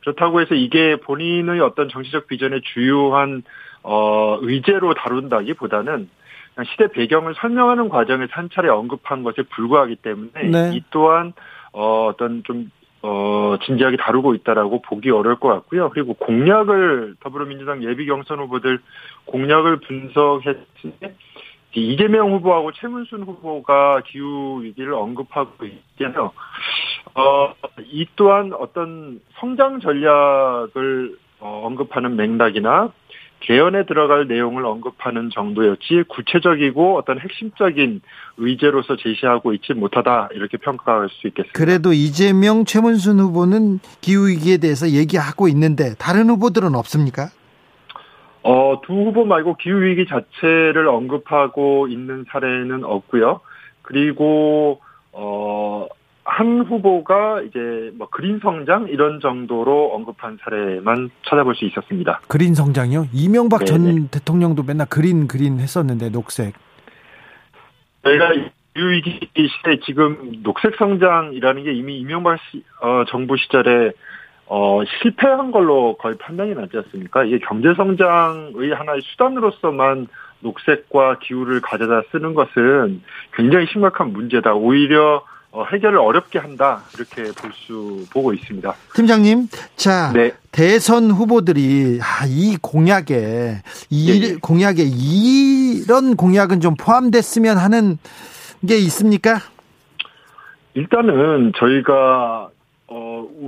[0.00, 3.42] 그렇다고 해서 이게 본인의 어떤 정치적 비전의 주요한
[3.82, 6.08] 어, 의제로 다룬다기 보다는
[6.72, 10.70] 시대 배경을 설명하는 과정에서 한 차례 언급한 것에 불과하기 때문에 네.
[10.74, 11.32] 이 또한
[11.72, 12.70] 어, 어떤 좀
[13.02, 15.90] 어, 진지하게 다루고 있다라고 보기 어려울 것 같고요.
[15.90, 18.80] 그리고 공약을 더불어민주당 예비 경선 후보들
[19.26, 20.56] 공약을 분석했을
[20.98, 21.14] 때
[21.74, 26.32] 이재명 후보하고 최문순 후보가 기후 위기를 언급하고 있잖아요.
[27.14, 27.54] 어,
[27.90, 32.92] 이 또한 어떤 성장 전략을 어, 언급하는 맥락이나
[33.40, 38.00] 개헌에 들어갈 내용을 언급하는 정도였지 구체적이고 어떤 핵심적인
[38.36, 41.52] 의제로서 제시하고 있지 못하다 이렇게 평가할 수 있겠습니다.
[41.56, 47.28] 그래도 이재명 최문순 후보는 기후 위기에 대해서 얘기하고 있는데 다른 후보들은 없습니까?
[48.48, 53.40] 어, 두 후보 말고 기후 위기 자체를 언급하고 있는 사례는 없고요.
[53.82, 54.80] 그리고
[55.12, 55.86] 어,
[56.24, 62.22] 한 후보가 이제 뭐 그린 성장 이런 정도로 언급한 사례만 찾아볼 수 있었습니다.
[62.26, 63.08] 그린 성장이요?
[63.12, 63.66] 이명박 네네.
[63.66, 66.54] 전 대통령도 맨날 그린 그린 했었는데 녹색.
[68.02, 68.30] 저희가
[68.74, 73.92] 기후위기 시대 지금 녹색 성장이라는 게 이미 이명박 시, 어, 정부 시절에
[74.50, 77.24] 어, 실패한 걸로 거의 판단이 나지 않습니까?
[77.24, 80.08] 이게 경제 성장의 하나의 수단으로서만
[80.40, 83.02] 녹색과 기후를 가져다 쓰는 것은
[83.34, 84.54] 굉장히 심각한 문제다.
[84.54, 88.72] 오히려 어, 해결을 어렵게 한다 이렇게 볼 수 보고 있습니다.
[88.94, 90.32] 팀장님, 자 네.
[90.52, 94.36] 대선 후보들이 아, 이 공약에 이 네.
[94.40, 97.98] 공약에 이런 공약은 좀 포함됐으면 하는
[98.66, 99.38] 게 있습니까?
[100.74, 101.94] 일단은 저희가
[102.44, 102.50] 어,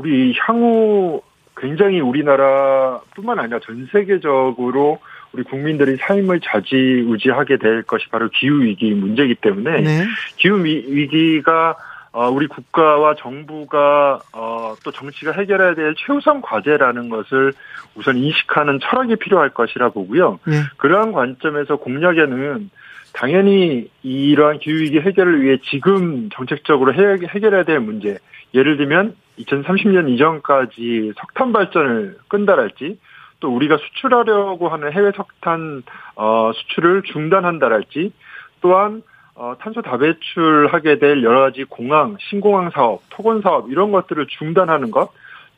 [0.01, 1.21] 우리 향후
[1.59, 4.99] 굉장히 우리나라뿐만 아니라 전 세계적으로
[5.33, 10.05] 우리 국민들이 삶을 좌지우지하게 될 것이 바로 기후 위기 문제이기 때문에 네.
[10.37, 11.77] 기후 위기가
[12.13, 17.53] 어, 우리 국가와 정부가 어, 또 정치가 해결해야 될 최우선 과제라는 것을
[17.95, 20.41] 우선 인식하는 철학이 필요할 것이라 보고요.
[20.47, 20.63] 네.
[20.79, 22.71] 그러한 관점에서 공약에는
[23.13, 28.19] 당연히 이러한 기후 위기 해결을 위해 지금 정책적으로 해, 해결해야 될 문제,
[28.55, 32.99] 예를 들면 2030년 이전까지 석탄 발전을 끈다랄지,
[33.41, 35.83] 또 우리가 수출하려고 하는 해외 석탄
[36.17, 38.13] 어, 수출을 중단한다랄지,
[38.61, 39.03] 또한
[39.35, 45.11] 어, 탄소 다배출하게 될 여러 가지 공항, 신공항 사업, 토건 사업 이런 것들을 중단하는 것,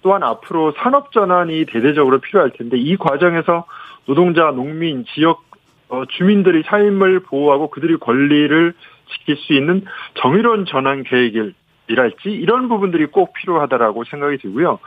[0.02, 3.66] 또한 앞으로 산업 전환이 대대적으로 필요할 텐데 이 과정에서
[4.06, 5.44] 노동자, 농민, 지역
[5.88, 8.72] 어, 주민들의 삶을 보호하고 그들의 권리를
[9.12, 11.54] 지킬 수 있는 정의로운 전환 계획을
[11.92, 14.78] 이랄지 이런 부분들이 꼭 필요하다라고 생각이 들고요.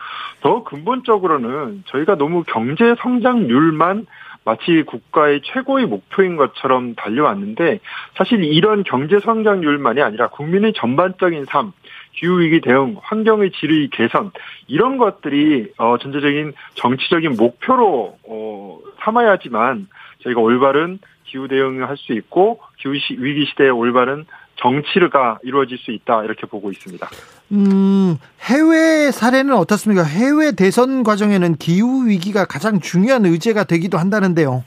[0.42, 4.06] 더 근본적으로는 저희가 너무 경제 성장률만
[4.46, 7.80] 마치 국가의 최고의 목표인 것처럼 달려왔는데
[8.16, 11.74] 사실 이런 경제 성장률만이 아니라 국민의 전반적인 삶,
[12.14, 14.32] 기후위기 대응, 환경의 질의 개선
[14.68, 19.88] 이런 것들이 어 전체적인 정치적인 목표로 어 삼아야지만
[20.24, 26.24] 저희가 올바른 기후 대응을 할 수 있고 기후 위기 시대에 올바른 정치가 이루어질 수 있다
[26.24, 27.08] 이렇게 보고 있습니다.
[27.52, 30.04] 음, 해외 사례는 어떻습니까?
[30.04, 34.64] 해외 대선 과정에는 기후 위기가 가장 중요한 의제가 되기도 한다는데요.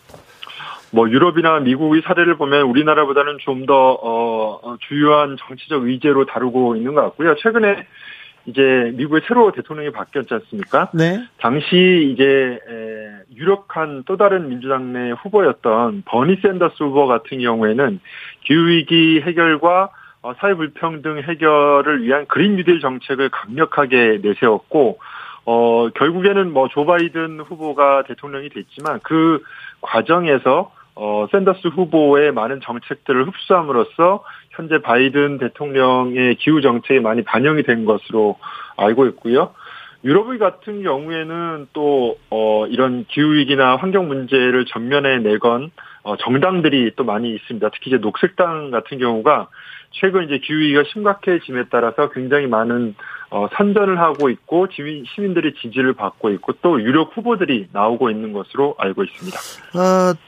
[0.90, 7.03] 뭐 유럽이나 미국의 사례를 보면 우리나라보다는 좀더 어, 어, 주요한 정치적 의제로 다루고 있는 것
[7.03, 7.35] 같고요.
[7.37, 7.87] 최근에
[8.46, 10.90] 이제 미국의 새로 대통령이 바뀌었지 않습니까?
[10.94, 11.22] 네.
[11.38, 12.59] 당시 이제
[13.35, 18.01] 유력한 또 다른 민주당 내 후보였던 버니 샌더스 후보 같은 경우에는
[18.43, 19.91] 기후위기 해결과
[20.23, 24.99] 어, 사회 불평등 해결을 위한 그린 뉴딜 정책을 강력하게 내세웠고
[25.45, 29.43] 어 결국에는 뭐 조 바이든 후보가 대통령이 됐지만 그
[29.81, 37.87] 과정에서 어 샌더스 후보의 많은 정책들을 흡수함으로써 현재 바이든 대통령의 기후 정책이 많이 반영이 된
[37.87, 38.37] 것으로
[38.77, 39.55] 알고 있고요.
[40.04, 45.70] 유럽의 같은 경우에는 또, 어, 이런 기후 위기나 환경 문제를 전면에 내건,
[46.02, 47.68] 어, 정당들이 또 많이 있습니다.
[47.70, 49.48] 특히 이제 녹색당 같은 경우가
[49.90, 52.94] 최근 이제 기후 위기가 심각해짐에 따라서 굉장히 많은,
[53.30, 58.76] 어, 선전을 하고 있고, 시민, 시민들의 지지를 받고 있고, 또 유력 후보들이 나오고 있는 것으로
[58.78, 59.38] 알고 있습니다.
[59.76, 60.28] 어,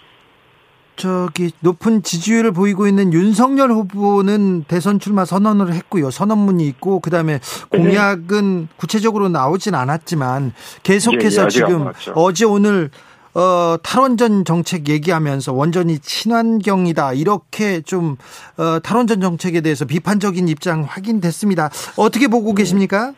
[1.00, 6.10] 저기 높은 지지율을 보이고 있는 윤석열 후보는 대선 출마 선언을 했고요.
[6.10, 7.40] 선언문이 있고 그다음에
[7.70, 12.90] 공약은 구체적으로 나오진 않았지만 계속해서 예, 예, 지금 어제 오늘
[13.32, 18.16] 어, 탈원전 정책 얘기하면서 원전이 친환경이다 이렇게 좀
[18.58, 21.70] 어, 탈원전 정책에 대해서 비판적인 입장 확인됐습니다.
[21.96, 23.14] 어떻게 보고 계십니까?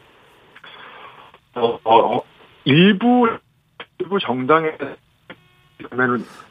[1.55, 2.23] 어, 어, 어
[2.65, 3.27] 일부
[3.99, 4.69] 일부 정당에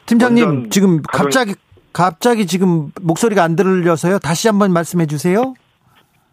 [0.06, 1.54] 팀장님 지금 갑자기
[1.92, 4.18] 갑자기 지금 목소리가 안 들려서요.
[4.18, 5.54] 다시 한번 말씀해 주세요.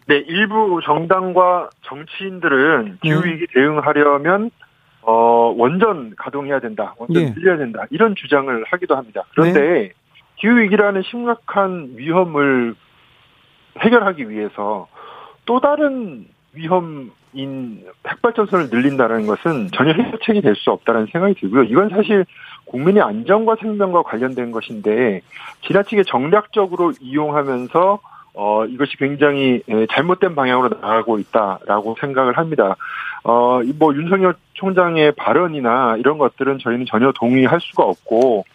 [0.07, 3.53] 네, 일부 정당과 정치인들은 기후 위기 네.
[3.53, 4.49] 대응하려면
[5.01, 7.33] 어 원전 가동해야 된다, 원전 네.
[7.33, 9.23] 늘려야 된다 이런 주장을 하기도 합니다.
[9.31, 9.91] 그런데 네.
[10.37, 12.75] 기후 위기라는 심각한 위험을
[13.79, 14.87] 해결하기 위해서
[15.45, 21.63] 또 다른 위험인 핵발전소를 늘린다는 것은 전혀 해결책이 될 수 없다는 생각이 들고요.
[21.63, 22.25] 이건 사실
[22.69, 25.21] 국민의 안전과 생명과 관련된 것인데
[25.67, 27.99] 지나치게 정략적으로 이용하면서
[28.35, 29.61] 어, 이것이 굉장히
[29.91, 32.75] 잘못된 방향으로 나가고 있다라고 생각을 합니다.
[33.23, 38.45] 어, 뭐, 윤석열 총장의 발언이나 이런 것들은 저희는 전혀 동의할 수가 없고,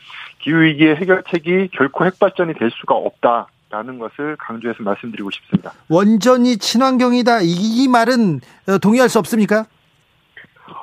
[0.40, 3.48] 기후위기의 해결책이 결코 핵발전이 될 수가 없다.
[3.70, 5.72] 라는 것을 강조해서 말씀드리고 싶습니다.
[5.88, 7.40] 원전이 친환경이다.
[7.42, 9.64] 이 말은 어, 동의할 수 없습니까?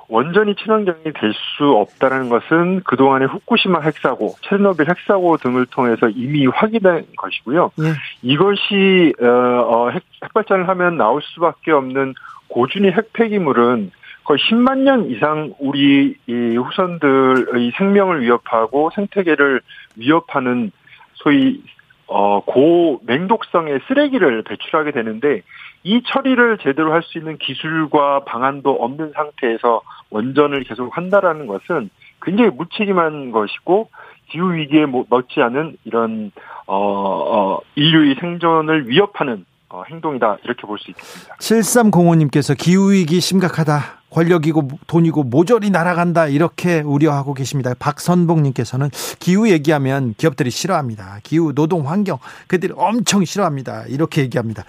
[0.09, 7.05] 원전이 친환경이 될 수 없다는 것은 그동안의 후쿠시마 핵사고, 체르노빌 핵사고 등을 통해서 이미 확인된
[7.15, 7.71] 것이고요.
[7.81, 7.93] 예.
[8.21, 12.15] 이것이 어, 어, 핵, 핵발전을 하면 나올 수밖에 없는
[12.47, 13.91] 고준위 핵폐기물은
[14.23, 19.61] 거의 10만 년 이상 우리 이 후손들의 생명을 위협하고 생태계를
[19.97, 20.71] 위협하는
[21.13, 21.61] 소위
[22.07, 25.41] 어, 고맹독성의 쓰레기를 배출하게 되는데
[25.83, 31.89] 이 처리를 제대로 할 수 있는 기술과 방안도 없는 상태에서 원전을 계속 한다라는 것은
[32.21, 33.89] 굉장히 무책임한 것이고
[34.29, 36.31] 기후 위기에 못지않은 이런
[36.67, 41.35] 어, 어 인류의 생존을 위협하는 어, 행동이다 이렇게 볼 수 있겠습니다.
[41.35, 44.00] 7305님께서 기후 위기 심각하다.
[44.11, 47.73] 권력이고 돈이고 모조리 날아간다 이렇게 우려하고 계십니다.
[47.79, 48.89] 박선봉님께서는
[49.19, 51.19] 기후 얘기하면 기업들이 싫어합니다.
[51.23, 53.85] 기후 노동 환경 그들이 엄청 싫어합니다.
[53.87, 54.63] 이렇게 얘기합니다.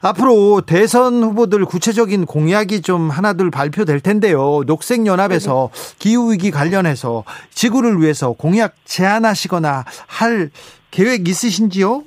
[0.00, 4.62] 앞으로 대선 후보들 구체적인 공약이 좀 하나둘 발표될 텐데요.
[4.66, 7.24] 녹색연합에서 기후 위기 관련해서
[7.54, 10.50] 지구를 위해서 공약 제안하시거나 할
[10.90, 12.02] 계획 있으신지요?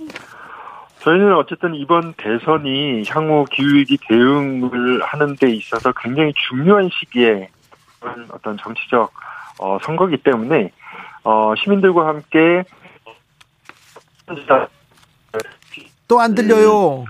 [1.05, 7.47] 저희는 어쨌든 이번 대선이 향후 기후위기 대응을 하는 데 있어서 굉장히 중요한 시기에
[8.31, 9.11] 어떤 정치적
[9.59, 10.71] 어, 선거기 때문에
[11.23, 12.63] 어, 시민들과 함께
[16.07, 17.01] 또 안 들려요.
[17.01, 17.05] 음,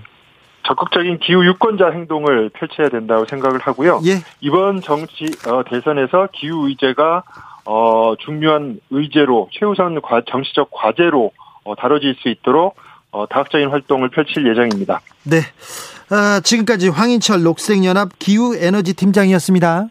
[0.64, 4.02] 적극적인 기후 유권자 행동을 펼쳐야 된다고 생각을 하고요.
[4.06, 4.18] 예.
[4.42, 7.24] 이번 정치 어, 대선에서 기후 의제가
[7.66, 11.32] 어, 중요한 의제로 최우선 과, 정치적 과제로
[11.64, 12.76] 어, 다뤄질 수 있도록
[13.16, 15.00] 어, 다각적인 활동을 펼칠 예정입니다.
[15.24, 15.38] 네.
[16.10, 19.88] 아, 지금까지 황인철 녹색연합 기후에너지 팀장이었습니다.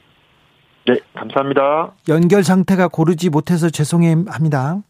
[0.86, 1.92] 네, 감사합니다.
[2.08, 4.82] 연결 상태가 고르지 못해서 죄송합니다.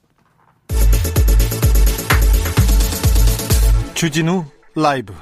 [3.95, 5.15] 주진우 라이브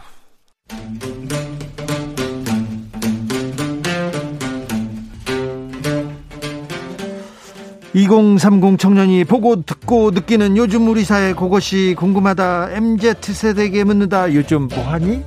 [7.95, 12.70] 2030 청년이 보고 듣고 느끼는 요즘 우리 사회 그것이 궁금하다.
[12.72, 14.32] MZ세대에게 묻는다.
[14.32, 15.22] 요즘 뭐하니?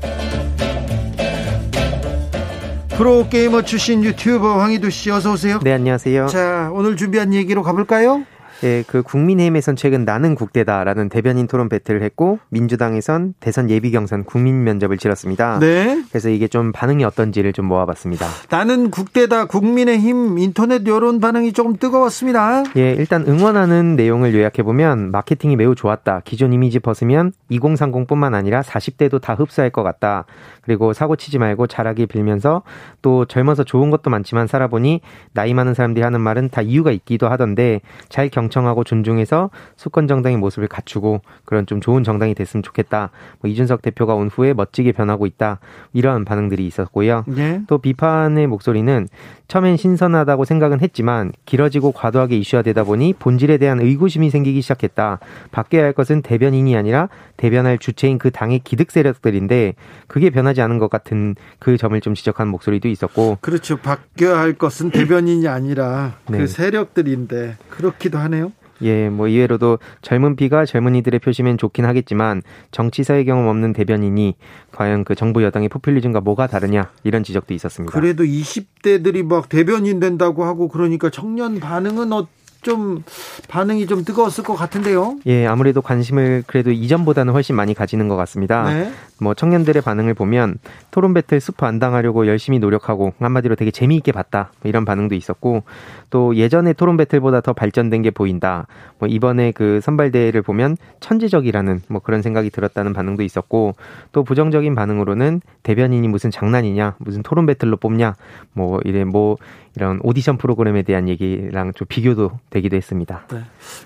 [2.89, 5.59] 프로게이머 출신 유튜버 황희두 씨 어서 오세요.
[5.63, 6.27] 네, 안녕하세요.
[6.27, 8.23] 자, 오늘 준비한 얘기로 가볼까요?
[8.63, 14.63] 예, 그 국민의힘에선 최근 나는 국대다라는 대변인 토론 배틀을 했고 민주당에선 대선 예비 경선 국민
[14.63, 15.59] 면접을 치렀습니다.
[15.59, 16.03] 네.
[16.09, 18.27] 그래서 이게 좀 반응이 어떤지를 좀 모아봤습니다.
[18.49, 22.63] 나는 국대다 국민의힘 인터넷 여론 반응이 조금 뜨거웠습니다.
[22.77, 26.21] 예, 일단 응원하는 내용을 요약해 보면 마케팅이 매우 좋았다.
[26.25, 30.25] 기존 이미지 벗으면 2030뿐만 아니라 40대도 다 흡수할 것 같다.
[30.61, 32.63] 그리고 사고 치지 말고 잘하기 빌면서
[33.01, 35.01] 또 젊어서 좋은 것도 많지만 살아보니
[35.33, 40.37] 나이 많은 사람들이 하는 말은 다 이유가 있기도 하던데 잘 경 청하고 존중해서 수권 정당의
[40.37, 43.11] 모습을 갖추고 그런 좀 좋은 정당이 됐으면 좋겠다.
[43.41, 45.59] 뭐 이준석 대표가 온 후에 멋지게 변하고 있다.
[45.93, 47.23] 이런 반응들이 있었고요.
[47.27, 47.61] 네.
[47.67, 49.07] 또 비판의 목소리는
[49.47, 55.19] 처음엔 신선하다고 생각은 했지만 길어지고 과도하게 이슈화되다 보니 본질에 대한 의구심이 생기기 시작했다.
[55.51, 59.75] 바뀌어야 할 것은 대변인이 아니라 대변할 주체인 그 당의 기득 세력들인데
[60.07, 63.77] 그게 변하지 않은 것 같은 그 점을 좀 지적하는 목소리도 있었고 그렇죠.
[63.77, 66.47] 바뀌어야 할 것은 대변인이 아니라 그 네.
[66.47, 68.34] 세력들인데 그렇기도 하네요.
[68.81, 74.35] 예, 뭐 이외로도 젊은 피가 젊은이들의 표시면 좋긴 하겠지만 정치사회 경험 없는 대변인이
[74.71, 77.97] 과연 그 정부 여당의 포퓰리즘과 뭐가 다르냐 이런 지적도 있었습니다.
[77.97, 82.27] 그래도 20대들이 막 대변인 된다고 하고 그러니까 청년 반응은 어,
[82.65, 83.03] 좀
[83.47, 85.19] 반응이 좀 뜨거웠을 것 같은데요.
[85.27, 88.63] 예, 아무래도 관심을 그래도 이전보다는 훨씬 많이 가지는 것 같습니다.
[88.63, 88.91] 네.
[89.19, 90.57] 뭐 청년들의 반응을 보면
[90.89, 95.63] 토론 배틀 수프 안 당하려고 열심히 노력하고 한마디로 되게 재미있게 봤다 뭐 이런 반응도 있었고
[96.09, 98.65] 또 예전에 토론 배틀보다 더 발전된 게 보인다.
[98.97, 103.75] 뭐 이번에 그 선발 대회를 보면 천재적이라는 뭐 그런 생각이 들었다는 반응도 있었고
[104.11, 108.15] 또 부정적인 반응으로는 대변인이 무슨 장난이냐, 무슨 토론 배틀로 뽑냐,
[108.53, 109.37] 뭐 이래 뭐
[109.75, 113.25] 이런 오디션 프로그램에 대한 얘기랑 좀 비교도 되기도 했습니다.
[113.31, 113.43] 네.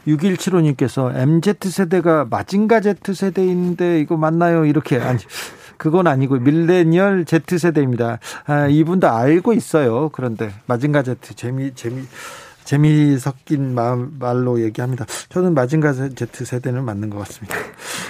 [0.07, 4.65] 6175님께서 MZ세대가 마징가 Z세대인데 이거 맞나요?
[4.65, 5.20] 이렇게 아니
[5.78, 8.20] 그건 아니고 밀레니얼 Z세대입니다.
[8.45, 10.09] 아, 이분 도 알고 있어요.
[10.09, 12.03] 그런데 마징가 Z 재미 재미
[12.63, 15.05] 재미 섞인 말로 얘기합니다.
[15.30, 17.55] 저는 마징가 Z 세대는 맞는 것 같습니다.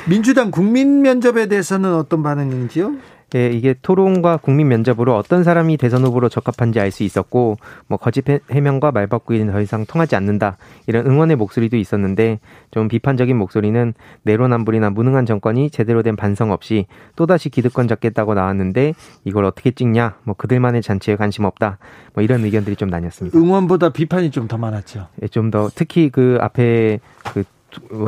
[0.09, 2.95] 민주당 국민 면접에 대해서는 어떤 반응인지요?
[3.35, 7.57] 예, 이게 토론과 국민 면접으로 어떤 사람이 대선 후보로 적합한지 알 수 있었고
[7.87, 10.57] 뭐 거짓 해명과 말바꾸기는 더 이상 통하지 않는다
[10.87, 12.39] 이런 응원의 목소리도 있었는데
[12.71, 19.45] 좀 비판적인 목소리는 내로남불이나 무능한 정권이 제대로 된 반성 없이 또다시 기득권 잡겠다고 나왔는데 이걸
[19.45, 21.77] 어떻게 찍냐 뭐 그들만의 잔치에 관심 없다
[22.15, 23.37] 뭐 이런 의견들이 좀 나뉘었습니다.
[23.37, 25.07] 응원보다 비판이 좀 더 많았죠.
[25.21, 26.99] 예, 좀 더 특히 그 앞에
[27.33, 27.43] 그뭐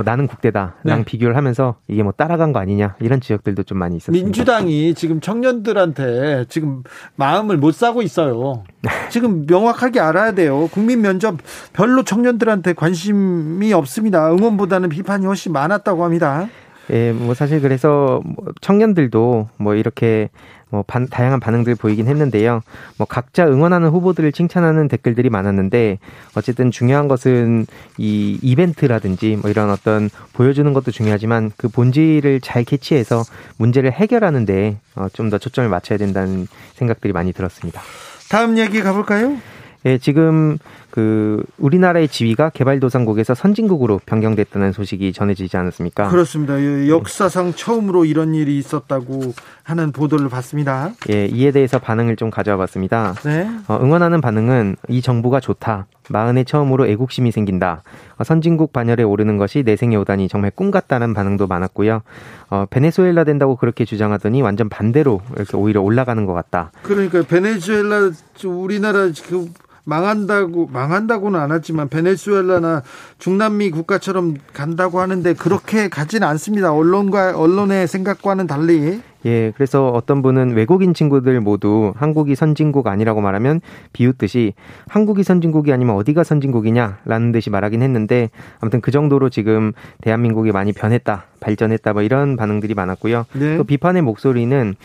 [0.05, 1.05] 나는 국대다 랑 네.
[1.05, 4.24] 비교를 하면서 이게 뭐 따라간 거 아니냐 이런 지적들도 좀 많이 있었습니다.
[4.24, 6.84] 민주당이 지금 청년들한테 지금
[7.16, 8.64] 마음을 못 사고 있어요.
[9.09, 10.68] 지금 명확하게 알아야 돼요.
[10.72, 11.38] 국민 면접
[11.74, 14.32] 별로 청년들한테 관심이 없습니다.
[14.32, 16.47] 응원보다는 비판이 훨씬 많았다고 합니다.
[16.91, 20.30] 예, 뭐 사실 그래서 뭐 청년들도 뭐 이렇게
[20.72, 22.61] 뭐 반, 다양한 반응들 보이긴 했는데요.
[22.97, 25.99] 뭐 각자 응원하는 후보들을 칭찬하는 댓글들이 많았는데
[26.36, 27.67] 어쨌든 중요한 것은
[27.97, 33.24] 이 이벤트라든지 뭐 이런 어떤 보여주는 것도 중요하지만 그 본질을 잘 캐치해서
[33.57, 37.82] 문제를 해결하는데 어, 좀 더 초점을 맞춰야 된다는 생각들이 많이 들었습니다.
[38.30, 39.38] 다음 얘기 가볼까요?
[39.86, 40.57] 예, 지금
[40.92, 46.10] 그 우리나라의 지위가 개발도상국에서 선진국으로 변경됐다는 소식이 전해지지 않았습니까?
[46.10, 46.60] 그렇습니다.
[46.60, 49.34] 예, 역사상 처음으로 이런 일이 있었다고
[49.64, 50.92] 하는 보도를 봤습니다.
[51.10, 53.14] 예, 이에 대해서 반응을 좀 가져와 봤습니다.
[53.24, 53.50] 네.
[53.68, 55.88] 어, 응원하는 반응은 이 정부가 좋다.
[56.10, 57.84] 마흔에 처음으로 애국심이 생긴다.
[58.18, 62.02] 어, 선진국 반열에 오르는 것이 내 생에 오다니 정말 꿈 같다는 반응도 많았고요.
[62.50, 66.72] 어, 베네수엘라 된다고 그렇게 주장하더니 완전 반대로 이렇게 오히려 올라가는 것 같다.
[66.84, 68.12] 그러니까 베네수엘라
[68.44, 69.48] 우리나라 그
[69.84, 72.84] 망한다고 망한다고는 안 하지만 베네수엘라나
[73.20, 76.74] 중남미 국가처럼 간다고 하는데 그렇게 가지는 않습니다.
[76.74, 79.02] 언론과 언론의 생각과는 달리.
[79.26, 83.61] 예, 그래서 어떤 분은 외국인 친구들 모두 한국이 선진국 아니라고 말하면
[83.93, 84.53] 비웃듯이
[84.88, 91.26] 한국이 선진국이 아니면 어디가 선진국이냐라는 듯이 말하긴 했는데 아무튼 그 정도로 지금 대한민국이 많이 변했다,
[91.39, 93.26] 발전했다 뭐 이런 반응들이 많았고요.
[93.34, 93.57] 네.
[93.57, 94.76] 또 비판의 목소리는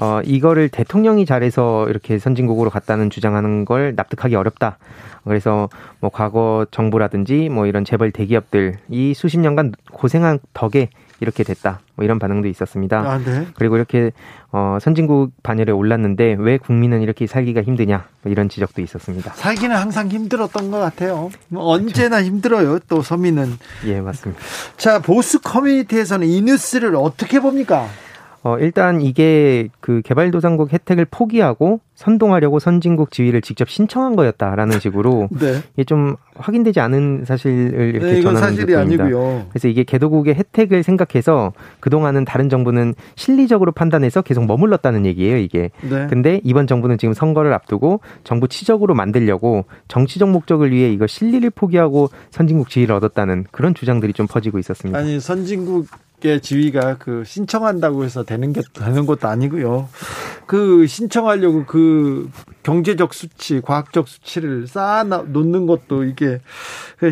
[0.00, 4.78] 어 이거를 대통령이 잘해서 이렇게 선진국으로 갔다는 주장하는 걸 납득하기 어렵다.
[5.24, 5.68] 그래서
[6.00, 10.88] 뭐 과거 정부라든지 뭐 이런 재벌 대기업들이 수십 년간 고생한 덕에
[11.20, 11.80] 이렇게 됐다.
[11.94, 12.98] 뭐 이런 반응도 있었습니다.
[12.98, 13.46] 아, 네.
[13.54, 14.12] 그리고 이렇게
[14.52, 19.32] 어, 선진국 반열에 올랐는데 왜 국민은 이렇게 살기가 힘드냐 뭐 이런 지적도 있었습니다.
[19.34, 21.30] 살기는 항상 힘들었던 것 같아요.
[21.48, 22.78] 뭐 언제나 힘들어요.
[22.88, 23.58] 또 서민은.
[23.86, 24.40] 예 맞습니다.
[24.76, 27.88] 자 보수 커뮤니티에서는 이 뉴스를 어떻게 봅니까?
[28.44, 35.60] 어, 일단 이게 그 개발도상국 혜택을 포기하고 선동하려고 선진국 지위를 직접 신청한 거였다라는 식으로 네.
[35.74, 38.76] 이게 좀 확인되지 않은 사실을 이렇게 네, 전하는.
[38.76, 39.46] 아니고요.
[39.48, 45.70] 그래서 이게 개도국의 혜택을 생각해서 그동안은 다른 정부는 실리적으로 판단해서 계속 머물렀다는 얘기예요, 이게.
[45.82, 46.06] 네.
[46.08, 52.10] 근데 이번 정부는 지금 선거를 앞두고 정부 치적으로 만들려고 정치적 목적을 위해 이거 실리를 포기하고
[52.30, 54.96] 선진국 지위를 얻었다는 그런 주장들이 좀 퍼지고 있었습니다.
[54.96, 55.88] 아니, 선진국
[56.24, 59.88] 의 지위가 그 신청한다고 해서 되는 게 되는 것도 아니고요.
[60.46, 62.28] 그 신청하려고 그
[62.64, 66.40] 경제적 수치, 과학적 수치를 쌓아 놓는 것도 이게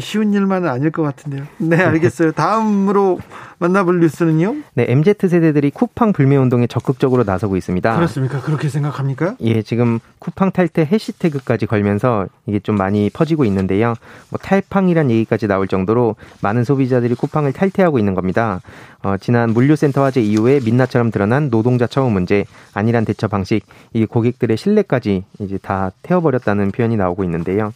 [0.00, 1.46] 쉬운 일만은 아닐 것 같은데요.
[1.58, 2.32] 네, 알겠어요.
[2.32, 3.20] 다음으로
[3.58, 4.56] 만나볼 뉴스는요?
[4.74, 7.94] 네, MZ 세대들이 쿠팡 불매 운동에 적극적으로 나서고 있습니다.
[7.94, 8.40] 그렇습니까?
[8.40, 9.36] 그렇게 생각합니까?
[9.40, 13.94] 예, 지금 쿠팡 탈퇴 해시태그까지 걸면서 이게 좀 많이 퍼지고 있는데요.
[14.30, 18.60] 뭐 탈팡이란 얘기까지 나올 정도로 많은 소비자들이 쿠팡을 탈퇴하고 있는 겁니다.
[19.02, 22.44] 어, 지난 물류센터 화재 이후에 민낯처럼 드러난 노동자 처우 문제,
[22.74, 27.72] 안일한 대처 방식, 이 고객들의 신뢰까지 이제 다 태워버렸다는 표현이 나오고 있는데요.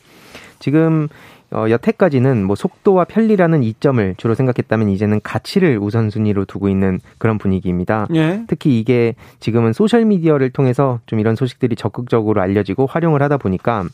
[0.59, 1.09] 지금
[1.53, 8.07] 어, 여태까지는 뭐 속도와 편리라는 이점을 주로 생각했다면 이제는 가치를 우선순위로 두고 있는 그런 분위기입니다.
[8.15, 8.45] 예.
[8.47, 13.85] 특히 이게 지금은 소셜 미디어를 통해서 좀 이런 소식들이 적극적으로 알려지고 활용을 하다 보니까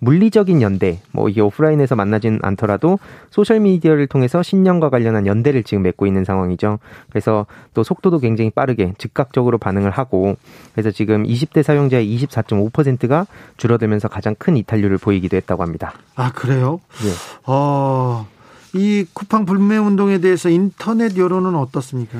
[0.00, 2.98] 물리적인 연대, 뭐 이게 오프라인에서 만나진 않더라도
[3.30, 6.78] 소셜 미디어를 통해서 신념과 관련한 연대를 지금 맺고 있는 상황이죠.
[7.08, 10.36] 그래서 또 속도도 굉장히 빠르게 즉각적으로 반응을 하고
[10.72, 15.94] 그래서 지금 20대 사용자의 24.5%가 줄어들면서 가장 큰 이탈률을 보이기도 했다고 합니다.
[16.14, 16.80] 아, 그래요?
[17.06, 17.12] 예.
[17.46, 18.26] 어,
[18.74, 22.18] 이 쿠팡 불매 운동에 대해서 인터넷 여론은 어떻습니까?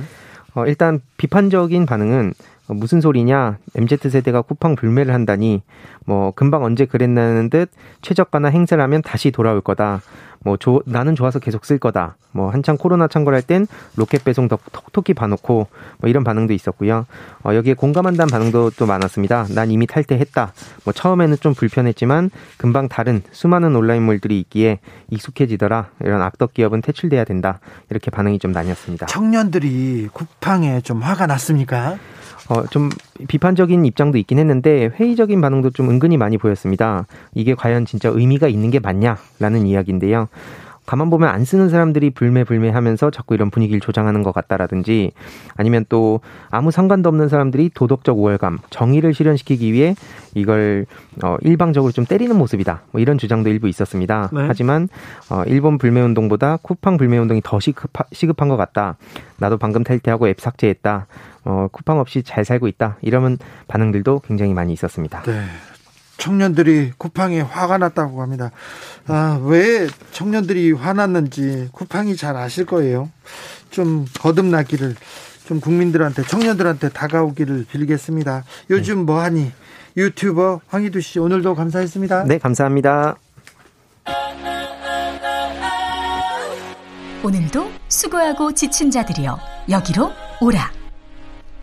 [0.55, 2.33] 어, 일단 비판적인 반응은
[2.69, 3.59] 무슨 소리냐?
[3.77, 5.63] MZ 세대가 쿠팡 불매를 한다니
[6.05, 7.71] 뭐 금방 언제 그랬나는 듯
[8.03, 10.03] 최저가나 하면 다시 돌아올 거다.
[10.47, 12.15] 뭐 조, 나는 좋아서 계속 쓸 거다.
[12.31, 13.67] 뭐 한창 코로나 창궐할 땐
[13.97, 15.67] 로켓 배송 더 톡톡히 봐놓고
[15.99, 17.05] 뭐 이런 반응도 있었고요.
[17.43, 19.47] 어, 여기에 공감한다는 반응도 또 많았습니다.
[19.51, 20.53] 난 이미 탈퇴했다.
[20.85, 24.79] 뭐 처음에는 좀 불편했지만 금방 다른 수많은 온라인몰들이 있기에
[25.11, 25.89] 익숙해지더라.
[26.03, 27.59] 이런 악덕 기업은 퇴출돼야 된다.
[27.91, 29.07] 이렇게 반응이 좀 나뉘었습니다.
[29.07, 31.97] 청년들이 쿠팡에 좀 화가 났습니까?
[32.49, 32.91] 어, 좀
[33.29, 37.07] 비판적인 입장도 있긴 했는데 회의적인 반응도 좀 은근히 많이 보였습니다.
[37.35, 40.29] 이게 과연 진짜 의미가 있는 게 맞냐라는 이야기인데요.
[40.87, 45.11] 가만 보면 안 쓰는 사람들이 불매불매 하면서 자꾸 이런 분위기를 조장하는 것 같다라든지
[45.57, 49.97] 아니면 또 아무 상관도 없는 사람들이 도덕적 우월감, 정의를 실현시키기 위해
[50.35, 50.87] 이걸
[51.25, 52.83] 어, 일방적으로 좀 때리는 모습이다.
[52.93, 54.31] 뭐 이런 주장도 일부 있었습니다.
[54.33, 54.45] 네.
[54.47, 54.89] 하지만
[55.29, 58.97] 어, 일본 불매운동보다 쿠팡 불매운동이 더 시급하, 시급한 것 같다.
[59.39, 61.07] 나도 방금 탈퇴하고 앱 삭제했다.
[61.47, 62.99] 어, 쿠팡 없이 잘 살고 있다.
[63.03, 63.39] 이런
[63.69, 65.23] 반응들도 굉장히 많이 있었습니다.
[65.23, 65.45] 네.
[66.19, 68.51] 청년들이 쿠팡에 화가 났다고 합니다.
[69.07, 73.11] 아, 왜 청년들이 화났는지 쿠팡이 잘 아실 거예요.
[73.71, 74.97] 좀 거듭나기를
[75.47, 78.45] 좀 국민들한테 청년들한테 다가오기를 빌겠습니다.
[78.71, 79.53] 요즘 뭐 하니?
[79.97, 82.25] 유튜버 황희두 씨 오늘도 감사했습니다.
[82.25, 83.17] 네, 감사합니다.
[87.23, 89.39] 오늘도 수고하고 지친 자들이여
[89.71, 90.86] 여기로 오라.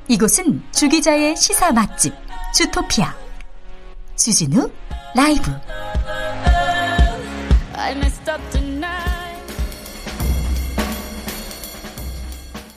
[0.07, 2.13] 이곳은 주기자의 시사 맛집
[2.53, 3.13] 주토피아.
[4.15, 4.69] 주진우
[5.15, 5.51] 라이브.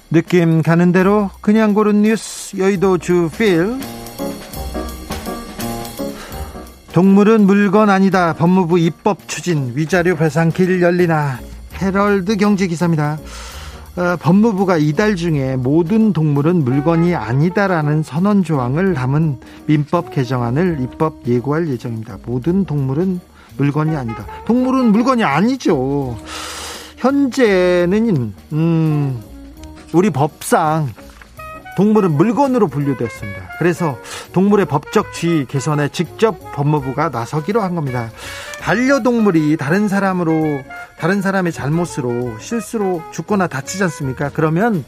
[0.09, 3.81] 느낌 가는 대로 그냥 고른 뉴스 여의도 주필.
[6.93, 8.33] 동물은 물건 아니다.
[8.33, 11.41] 법무부 입법 추진 위자료 배상 길 열리나.
[11.83, 13.19] 헤럴드 경제 기사입니다.
[13.97, 21.69] 어, 법무부가 이달 중에 모든 동물은 물건이 아니다라는 선언 조항을 담은 민법 개정안을 입법 예고할
[21.69, 22.19] 예정입니다.
[22.27, 23.21] 모든 동물은
[23.57, 24.27] 물건이 아니다.
[24.45, 26.15] 동물은 물건이 아니죠.
[26.99, 29.23] 현재는 음,
[29.95, 30.89] 우리 법상
[31.77, 33.51] 동물은 물건으로 분류됐습니다.
[33.59, 33.99] 그래서
[34.33, 38.11] 동물의 법적 지위 개선에 직접 법무부가 나서기로 한 겁니다.
[38.61, 40.63] 반려동물이 다른 사람으로
[40.99, 44.31] 다른 사람의 잘못으로 실수로 죽거나 다치지 않습니까?
[44.33, 44.85] 그러면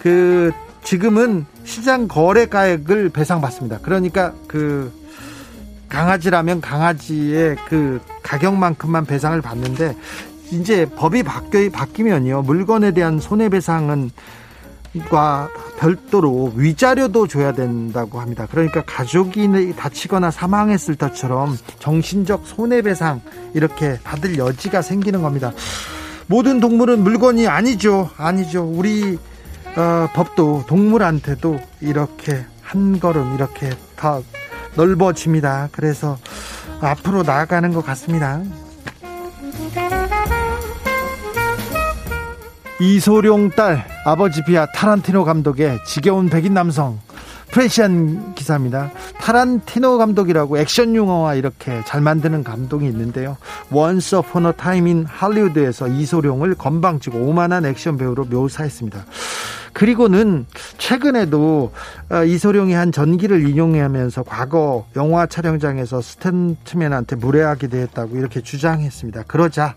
[0.00, 0.50] 그
[0.82, 3.78] 지금은 시장 거래가액을 배상받습니다.
[3.82, 4.92] 그러니까 그
[5.90, 9.94] 강아지라면 강아지의 그 가격만큼만 배상을 받는데
[10.52, 14.10] 이제 법이 바뀌, 바뀌면요 물건에 대한 손해배상은
[15.08, 18.48] 과 별도로 위자료도 줘야 된다고 합니다.
[18.50, 23.20] 그러니까 가족이 다치거나 사망했을 때처럼 정신적 손해배상
[23.54, 25.52] 이렇게 받을 여지가 생기는 겁니다.
[26.26, 28.10] 모든 동물은 물건이 아니죠.
[28.16, 28.64] 아니죠.
[28.64, 29.16] 우리
[29.76, 34.22] 어, 법도 동물한테도 이렇게 한 걸음 이렇게 더
[34.74, 35.68] 넓어집니다.
[35.70, 36.18] 그래서
[36.80, 38.42] 앞으로 나아가는 것 같습니다.
[42.80, 46.98] 이소룡 딸 아버지 비하 타란티노 감독의 지겨운 백인 남성
[47.50, 48.90] 프레시안 기사입니다.
[49.20, 53.36] 타란티노 감독이라고 액션 영화와 이렇게 잘 만드는 감독이 있는데요.
[53.70, 59.04] Once Upon a Time in Hollywood에서 이소룡을 건방지고 오만한 액션 배우로 묘사했습니다.
[59.72, 60.46] 그리고는
[60.78, 61.72] 최근에도
[62.10, 69.24] 어, 이소룡이 한 전기를 인용하면서 과거 영화 촬영장에서 스턴트맨한테 무례하게 대했다고 이렇게 주장했습니다.
[69.26, 69.76] 그러자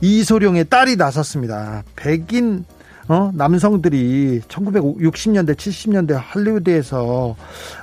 [0.00, 1.82] 이소룡의 딸이 나섰습니다.
[1.96, 2.64] 백인
[3.08, 7.34] 어, 남성들이 1960년대, 70년대 할리우드에서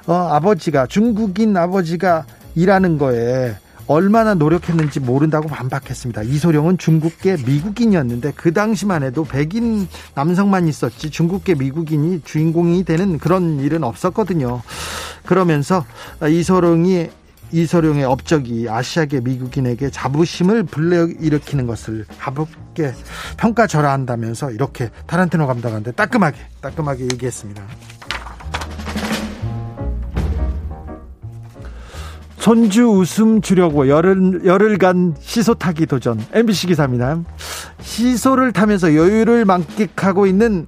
[0.08, 2.26] 어, 아버지가 중국인 아버지가
[2.56, 3.56] 일하는 거에
[3.88, 6.24] 얼마나 노력했는지 모른다고 반박했습니다.
[6.24, 13.84] 이소룡은 중국계 미국인이었는데 그 당시만 해도 백인 남성만 있었지 중국계 미국인이 주인공이 되는 그런 일은
[13.84, 14.62] 없었거든요.
[15.26, 15.86] 그러면서
[16.28, 17.10] 이소룡이
[17.50, 22.94] 이소룡의 업적이 아시아계 미국인에게 자부심을 불러일으키는 것을 가볍게
[23.38, 27.64] 평가절하한다면서 이렇게 타란티노 감독한테 따끔하게 따끔하게 얘기했습니다.
[32.48, 36.18] 손주 웃음 주려고 열흘, 열흘간 시소 타기 도전.
[36.32, 37.20] MBC 기사입니다.
[37.82, 40.66] 시소를 타면서 여유를 만끽하고 있는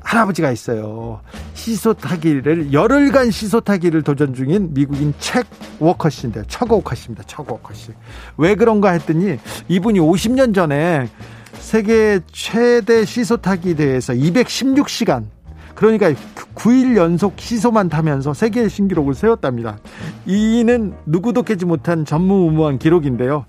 [0.00, 1.20] 할아버지가 있어요.
[1.52, 5.44] 시소 타기를, 열흘간 시소 타기를 도전 중인 미국인 책
[5.80, 7.24] 워커 씨인데, 척 워커 씨입니다.
[7.26, 7.90] 척 워커 씨.
[8.38, 9.36] 왜 그런가 했더니
[9.68, 11.10] 이분이 50년 전에
[11.58, 15.26] 세계 최대 시소 타기 대회에서 216시간
[15.78, 16.12] 그러니까
[16.56, 19.78] 9일 연속 시소만 타면서 세계 신기록을 세웠답니다.
[20.28, 23.46] 이는 누구도 깨지 못한 전무후무한 기록인데요.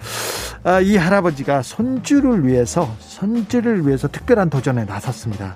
[0.63, 5.55] 아, 이 할아버지가 손주를 위해서 손주를 위해서 특별한 도전에 나섰습니다.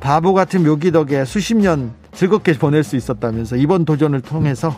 [0.00, 4.74] 바보 같은 묘기 덕에 수십 년 즐겁게 보낼 수 있었다면서 이번 도전을 통해서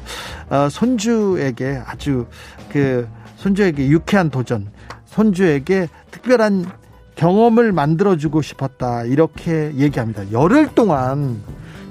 [0.51, 2.27] 어, 손주에게 아주
[2.71, 4.71] 그 손주에게 유쾌한 도전,
[5.07, 6.67] 손주에게 특별한
[7.15, 10.31] 경험을 만들어주고 싶었다 이렇게 얘기합니다.
[10.33, 11.41] 열흘 동안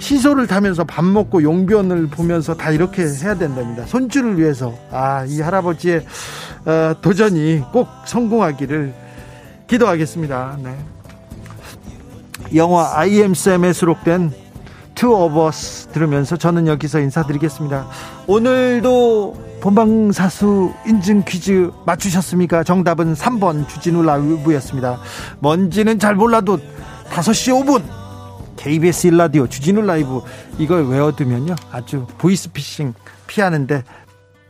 [0.04, 3.86] 시소를 타면서 밥 먹고 용변을 보면서 다 이렇게 해야 된답니다.
[3.86, 6.06] 손주를 위해서 아 이 할아버지의
[6.66, 8.94] 어, 도전이 꼭 성공하기를
[9.68, 10.58] 기도하겠습니다.
[10.62, 10.76] 네.
[12.56, 14.32] 영화 I am Sam에 수록된
[14.96, 17.88] Two of Us 들으면서 저는 여기서 인사드리겠습니다.
[18.28, 22.64] 오늘도 본방사수 인증 퀴즈 맞추셨습니까?
[22.66, 25.00] 정답은 3번 주진우 라이브였습니다.
[25.40, 26.60] 뭔지는 잘 몰라도
[27.10, 27.82] 5시 5분
[28.56, 30.22] KBS 일라디오 주진우 라이브
[30.58, 32.94] 이걸 외워두면요 아주 보이스피싱
[33.28, 33.84] 피하는데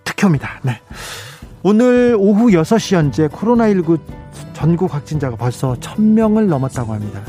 [0.04, 0.60] 특효입니다.
[0.64, 0.82] 네.
[1.64, 4.00] 오늘 오후 6시 현재 코로나19
[4.54, 7.22] 전국 확진자가 벌써 1000명을 넘었다고 합니다.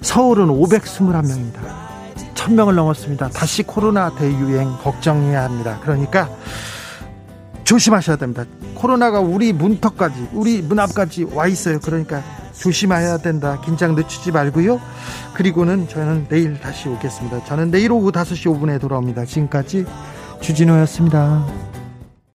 [0.00, 1.90] 서울은 521명입니다.
[2.34, 3.28] 1000명을 넘었습니다.
[3.28, 5.78] 다시 코로나 대유행 걱정해야 합니다.
[5.82, 6.28] 그러니까
[7.70, 8.44] 조심하셔야 됩니다.
[8.74, 11.78] 코로나가 우리 문턱까지, 우리 문 앞까지 와 있어요.
[11.78, 12.20] 그러니까
[12.52, 13.60] 조심해야 된다.
[13.64, 14.80] 긴장 늦추지 말고요.
[15.34, 17.44] 그리고는 저는 내일 다시 오겠습니다.
[17.44, 19.24] 저는 내일 오후 5시 5분에 돌아옵니다.
[19.24, 19.86] 지금까지
[20.40, 21.69] 주진호였습니다.